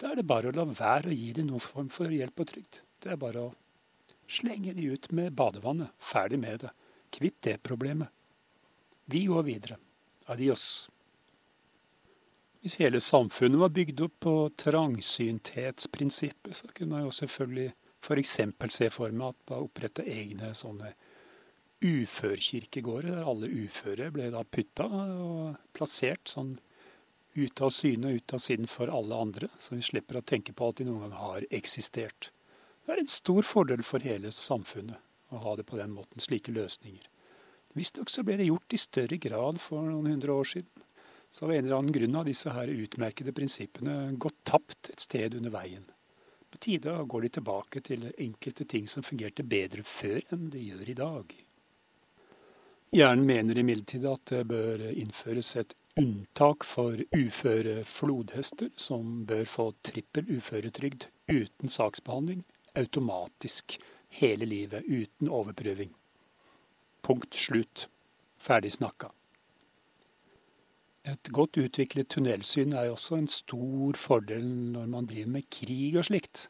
da 0.00 0.10
er 0.10 0.18
det 0.18 0.26
bare 0.26 0.50
å 0.50 0.56
la 0.56 0.66
være 0.66 1.12
å 1.12 1.16
gi 1.16 1.32
dem 1.36 1.50
noen 1.52 1.62
form 1.62 1.90
for 1.92 2.10
hjelp 2.10 2.42
og 2.42 2.48
trygd. 2.50 2.80
Det 3.02 3.12
er 3.12 3.20
bare 3.20 3.46
å 3.46 3.50
slenge 4.30 4.74
de 4.74 4.88
ut 4.90 5.10
med 5.14 5.36
badevannet. 5.38 5.92
Ferdig 6.02 6.40
med 6.42 6.64
det. 6.64 6.72
Kvitt 7.12 7.42
det 7.44 7.58
problemet. 7.62 8.08
Vi 9.04 9.26
går 9.28 9.42
videre. 9.42 9.76
Adios. 10.32 10.88
Hvis 12.62 12.78
hele 12.78 13.00
samfunnet 13.02 13.58
var 13.58 13.72
bygd 13.74 14.00
opp 14.06 14.18
på 14.22 14.34
trangsynthetsprinsippet, 14.62 16.56
så 16.56 16.70
kunne 16.70 16.94
man 16.94 17.04
jo 17.04 17.14
selvfølgelig 17.14 17.72
f.eks. 18.02 18.36
se 18.70 18.90
for 18.94 19.10
meg 19.10 19.34
at 19.34 19.50
man 19.50 19.66
opprette 19.66 20.06
egne 20.06 20.52
sånne 20.54 20.92
uførkirkegårder, 21.82 23.16
der 23.18 23.26
alle 23.26 23.50
uføre 23.50 24.10
ble 24.14 24.30
da 24.30 24.44
putta 24.46 24.86
og 24.86 25.58
plassert 25.74 26.30
sånn 26.30 26.54
ute 27.34 27.66
av 27.66 27.72
syne 27.74 28.12
og 28.12 28.22
ute 28.22 28.38
av 28.38 28.44
sinn 28.44 28.68
for 28.70 28.92
alle 28.94 29.18
andre, 29.26 29.50
så 29.58 29.74
vi 29.74 29.82
slipper 29.82 30.20
å 30.20 30.24
tenke 30.24 30.54
på 30.54 30.70
at 30.70 30.78
de 30.78 30.86
noen 30.86 31.08
gang 31.08 31.18
har 31.18 31.48
eksistert. 31.50 32.30
Det 32.86 32.94
er 32.94 33.02
en 33.02 33.10
stor 33.10 33.42
fordel 33.46 33.82
for 33.86 34.06
hele 34.06 34.30
samfunnet 34.34 35.11
å 35.32 35.42
ha 35.42 35.56
det 35.58 35.66
på 35.68 35.80
den 35.80 35.94
måten, 35.96 36.22
slike 36.22 36.54
løsninger. 36.54 37.08
Visstnok 37.72 38.10
så 38.12 38.24
ble 38.26 38.36
det 38.36 38.50
gjort 38.50 38.74
i 38.76 38.80
større 38.80 39.16
grad 39.16 39.60
for 39.62 39.84
noen 39.88 40.12
hundre 40.12 40.34
år 40.36 40.50
siden 40.54 40.88
så 41.32 41.44
av 41.44 41.52
en 41.52 41.64
eller 41.64 41.76
annen 41.76 41.92
grunn 41.92 42.14
har 42.18 42.28
disse 42.28 42.52
her 42.52 42.68
utmerkede 42.68 43.32
prinsippene 43.32 43.94
gått 44.20 44.42
tapt 44.44 44.90
et 44.92 45.00
sted 45.00 45.32
under 45.38 45.54
veien. 45.54 45.86
På 46.52 46.58
tide 46.60 46.92
går 47.08 47.24
de 47.24 47.30
tilbake 47.38 47.80
til 47.80 48.04
enkelte 48.10 48.66
ting 48.68 48.84
som 48.90 49.04
fungerte 49.06 49.46
bedre 49.48 49.80
før 49.88 50.20
enn 50.34 50.50
de 50.52 50.66
gjør 50.66 50.90
i 50.92 50.96
dag. 50.98 51.32
Hjernen 52.92 53.24
mener 53.24 53.62
imidlertid 53.62 54.04
at 54.10 54.26
det 54.28 54.42
bør 54.50 54.84
innføres 54.90 55.54
et 55.56 55.72
unntak 55.96 56.66
for 56.68 57.00
uføre 57.16 57.78
flodhester, 57.88 58.68
som 58.76 59.24
bør 59.24 59.48
få 59.48 59.70
trippel 59.80 60.28
uføretrygd 60.36 61.08
uten 61.32 61.72
saksbehandling, 61.72 62.44
automatisk, 62.76 63.78
hele 64.18 64.46
livet, 64.48 64.84
uten 64.86 65.30
overprøving. 65.32 65.92
Punkt 67.02 67.34
slutt. 67.34 67.88
Ferdig 68.42 68.72
snakka. 68.74 69.12
Et 71.02 71.28
godt 71.34 71.58
utviklet 71.58 72.10
tunnelsyn 72.14 72.74
er 72.78 72.92
også 72.92 73.16
en 73.18 73.28
stor 73.30 73.98
fordel 73.98 74.44
når 74.74 74.90
man 74.90 75.06
driver 75.10 75.32
med 75.34 75.48
krig 75.50 75.96
og 75.98 76.06
slikt. 76.06 76.48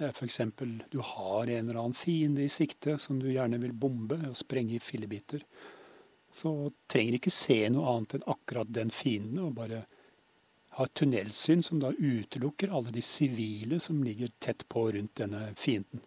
F.eks. 0.00 0.40
du 0.90 1.00
har 1.04 1.50
en 1.50 1.68
eller 1.68 1.80
annen 1.80 1.94
fiende 1.94 2.44
i 2.44 2.52
sikte 2.52 2.96
som 3.02 3.18
du 3.20 3.28
gjerne 3.32 3.58
vil 3.60 3.74
bombe 3.76 4.16
og 4.28 4.38
sprenge 4.38 4.78
i 4.78 4.82
fillebiter. 4.82 5.42
Så 6.32 6.70
trenger 6.88 7.18
ikke 7.18 7.34
se 7.34 7.58
noe 7.74 7.90
annet 7.90 8.16
enn 8.16 8.28
akkurat 8.30 8.70
den 8.70 8.94
fienden, 8.94 9.42
og 9.42 9.56
bare 9.58 9.82
ha 10.78 10.86
et 10.86 10.94
tunnelsyn 10.94 11.64
som 11.66 11.82
da 11.82 11.90
utelukker 11.90 12.70
alle 12.70 12.94
de 12.94 13.02
sivile 13.02 13.80
som 13.82 13.98
ligger 14.06 14.30
tett 14.38 14.62
på 14.70 14.86
rundt 14.94 15.18
denne 15.18 15.50
fienden. 15.58 16.04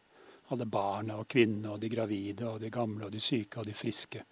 Alle 0.52 0.66
barna 0.68 1.20
og 1.22 1.30
kvinnene 1.32 1.72
og 1.74 1.80
de 1.82 1.90
gravide 1.92 2.48
og 2.50 2.60
de 2.62 2.72
gamle 2.74 3.08
og 3.08 3.14
de 3.14 3.22
syke 3.24 3.62
og 3.62 3.68
de 3.70 3.76
friske. 3.78 4.24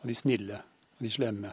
Og 0.00 0.08
de 0.08 0.16
snille 0.16 0.60
og 0.96 1.04
de 1.04 1.12
slemme. 1.12 1.52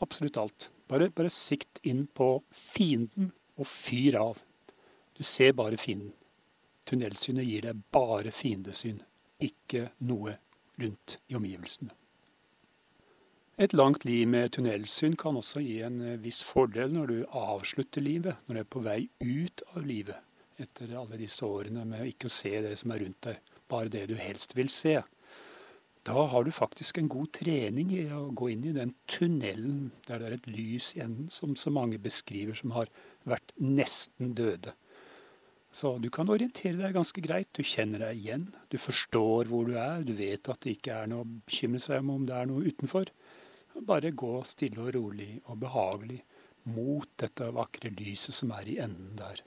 Absolutt 0.00 0.36
alt. 0.40 0.70
Bare, 0.88 1.10
bare 1.10 1.30
sikt 1.32 1.80
inn 1.86 2.06
på 2.06 2.42
fienden 2.50 3.30
og 3.56 3.68
fyr 3.68 4.18
av. 4.20 4.42
Du 5.16 5.22
ser 5.24 5.52
bare 5.56 5.78
fienden. 5.80 6.14
Tunnelsynet 6.88 7.46
gir 7.46 7.66
deg 7.68 7.82
bare 7.92 8.32
fiendesyn, 8.34 9.02
ikke 9.38 9.90
noe 10.08 10.38
rundt 10.80 11.18
i 11.28 11.36
omgivelsene. 11.38 11.92
Et 13.60 13.74
langt 13.76 14.06
liv 14.08 14.24
med 14.28 14.54
tunnelsyn 14.56 15.18
kan 15.20 15.36
også 15.36 15.60
gi 15.60 15.82
en 15.84 16.00
viss 16.22 16.40
fordel 16.48 16.94
når 16.94 17.10
du 17.10 17.16
avslutter 17.36 18.00
livet, 18.00 18.38
når 18.46 18.56
du 18.56 18.60
er 18.62 18.68
på 18.72 18.80
vei 18.86 19.00
ut 19.20 19.62
av 19.74 19.84
livet, 19.84 20.16
etter 20.62 20.92
alle 20.98 21.18
disse 21.20 21.46
årene 21.46 21.86
med 21.88 22.08
ikke 22.10 22.28
å 22.30 22.34
se 22.34 22.52
det 22.64 22.76
som 22.80 22.92
er 22.94 23.04
rundt 23.04 23.22
deg, 23.26 23.40
bare 23.70 23.92
det 23.92 24.06
du 24.10 24.16
helst 24.20 24.56
vil 24.58 24.70
se. 24.72 24.98
Da 26.06 26.22
har 26.32 26.44
du 26.44 26.50
faktisk 26.54 26.98
en 26.98 27.10
god 27.12 27.28
trening 27.36 27.90
i 27.92 28.06
å 28.16 28.30
gå 28.32 28.48
inn 28.54 28.62
i 28.64 28.76
den 28.76 28.94
tunnelen 29.10 29.90
der 30.06 30.22
det 30.22 30.28
er 30.28 30.36
et 30.38 30.46
lys 30.48 30.94
i 30.96 31.02
enden, 31.04 31.28
som 31.28 31.52
så 31.56 31.72
mange 31.74 32.00
beskriver 32.00 32.56
som 32.56 32.72
har 32.72 32.88
vært 33.28 33.52
nesten 33.60 34.32
døde. 34.38 34.72
Så 35.70 35.92
du 36.02 36.08
kan 36.10 36.30
orientere 36.32 36.80
deg 36.80 36.96
ganske 36.96 37.22
greit. 37.22 37.52
Du 37.54 37.62
kjenner 37.62 38.02
deg 38.02 38.18
igjen. 38.18 38.48
Du 38.72 38.78
forstår 38.80 39.50
hvor 39.50 39.68
du 39.68 39.76
er. 39.78 40.02
Du 40.02 40.16
vet 40.18 40.48
at 40.50 40.64
det 40.64 40.78
ikke 40.78 40.96
er 40.96 41.12
noe 41.12 41.22
å 41.22 41.30
bekymre 41.46 41.82
seg 41.84 42.00
om 42.02 42.16
om 42.16 42.24
det 42.26 42.34
er 42.34 42.48
noe 42.50 42.64
utenfor. 42.66 43.12
Bare 43.86 44.10
gå 44.10 44.32
stille 44.48 44.82
og 44.82 44.90
rolig 44.96 45.36
og 45.44 45.60
behagelig 45.62 46.18
mot 46.74 47.06
dette 47.20 47.52
vakre 47.54 47.92
lyset 47.94 48.34
som 48.34 48.50
er 48.56 48.72
i 48.72 48.80
enden 48.82 49.14
der. 49.20 49.44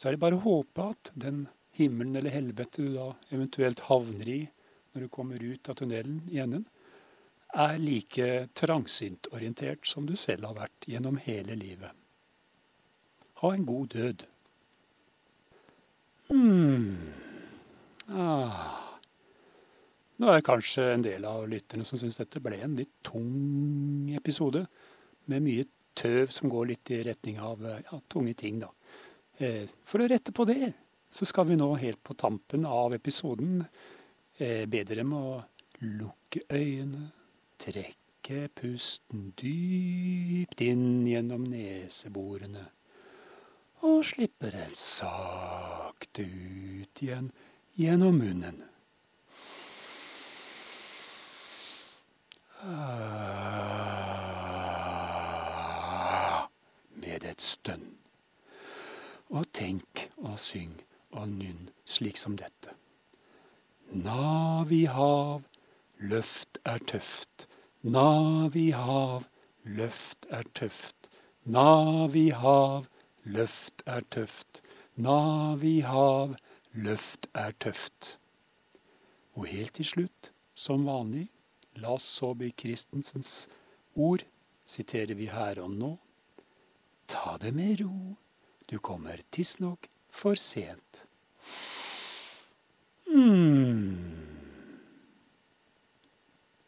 Så 0.00 0.08
er 0.08 0.16
det 0.16 0.22
bare 0.22 0.38
å 0.38 0.44
håpe 0.46 0.84
at 0.94 1.10
den 1.12 1.42
himmelen 1.76 2.16
eller 2.16 2.32
helvete 2.32 2.80
du 2.80 2.94
da 2.94 3.10
eventuelt 3.28 3.82
havner 3.90 4.28
i, 4.32 4.38
når 4.94 5.04
du 5.04 5.08
kommer 5.12 5.42
ut 5.44 5.68
av 5.68 5.76
tunnelen 5.76 6.22
i 6.32 6.40
enden, 6.40 6.64
er 7.52 7.76
like 7.82 8.28
trangsyntorientert 8.56 9.84
som 9.90 10.06
du 10.08 10.14
selv 10.16 10.48
har 10.48 10.56
vært 10.56 10.88
gjennom 10.88 11.18
hele 11.20 11.52
livet. 11.58 11.92
Ha 13.42 13.52
en 13.52 13.68
god 13.68 13.92
død. 13.92 14.24
Hmm. 16.30 16.96
Ah. 18.08 18.96
Nå 20.16 20.30
er 20.30 20.40
det 20.40 20.48
kanskje 20.48 20.88
en 20.94 21.04
del 21.04 21.28
av 21.28 21.44
lytterne 21.50 21.84
som 21.84 22.00
syns 22.00 22.16
dette 22.22 22.40
ble 22.40 22.62
en 22.64 22.80
litt 22.80 22.96
tung 23.04 24.08
episode, 24.16 24.64
med 25.28 25.44
mye 25.44 25.68
tøv 25.92 26.32
som 26.32 26.48
går 26.48 26.72
litt 26.72 26.96
i 26.96 27.04
retning 27.04 27.36
av 27.44 27.60
ja, 27.68 28.00
tunge 28.08 28.32
ting, 28.40 28.64
da. 28.64 28.72
Eh, 29.40 29.68
for 29.88 30.04
å 30.04 30.08
rette 30.10 30.34
på 30.36 30.44
det, 30.48 30.72
så 31.10 31.24
skal 31.28 31.48
vi 31.48 31.56
nå 31.56 31.70
helt 31.80 32.02
på 32.04 32.14
tampen 32.14 32.66
av 32.68 32.92
episoden 32.94 33.62
eh, 34.36 34.66
be 34.68 34.84
dere 34.84 35.06
om 35.06 35.14
å 35.16 35.38
lukke 35.80 36.44
øynene, 36.52 37.08
trekke 37.60 38.50
pusten 38.56 39.30
dypt 39.40 40.60
inn 40.64 41.08
gjennom 41.08 41.48
neseborene 41.48 42.68
og 43.80 44.04
slippe 44.04 44.50
den 44.52 44.74
sakte 44.76 46.22
ut 46.22 47.00
igjen 47.02 47.30
gjennom 47.80 48.18
munnen. 48.20 48.60
Med 57.00 57.24
et 57.24 57.40
stønn. 57.40 57.99
Og 59.30 59.46
tenk 59.54 60.08
og 60.18 60.40
syng 60.42 60.74
og 61.14 61.28
nynn 61.30 61.70
slik 61.86 62.18
som 62.18 62.36
dette. 62.38 62.74
Nav 63.90 64.72
i 64.74 64.84
hav, 64.90 65.42
løft 65.98 66.58
er 66.64 66.82
tøft. 66.90 67.46
Nav 67.82 68.56
i 68.56 68.70
hav, 68.74 69.24
løft 69.64 70.26
er 70.30 70.46
tøft. 70.54 71.08
Nav 71.44 72.16
i 72.16 72.28
hav, 72.30 72.86
løft 73.24 73.82
er 73.86 74.06
tøft. 74.10 74.62
Nav 74.96 75.64
i 75.64 75.80
hav, 75.86 76.36
løft 76.72 77.26
er 77.34 77.54
tøft. 77.58 78.16
Og 79.34 79.46
helt 79.46 79.74
til 79.74 79.84
slutt, 79.94 80.32
som 80.54 80.86
vanlig, 80.86 81.30
La 81.78 81.94
oss 81.94 82.04
så 82.04 82.34
be 82.34 82.50
Christensens 82.50 83.48
ord, 83.94 84.24
siterer 84.66 85.14
vi 85.14 85.30
her 85.30 85.60
og 85.62 85.70
nå. 85.70 85.90
Ta 87.08 87.36
det 87.40 87.54
med 87.54 87.80
ro, 87.80 88.16
du 88.70 88.78
kommer 88.78 89.18
tidsnok 89.30 89.88
for 90.10 90.34
sent. 90.34 91.04
Mm. 93.06 94.09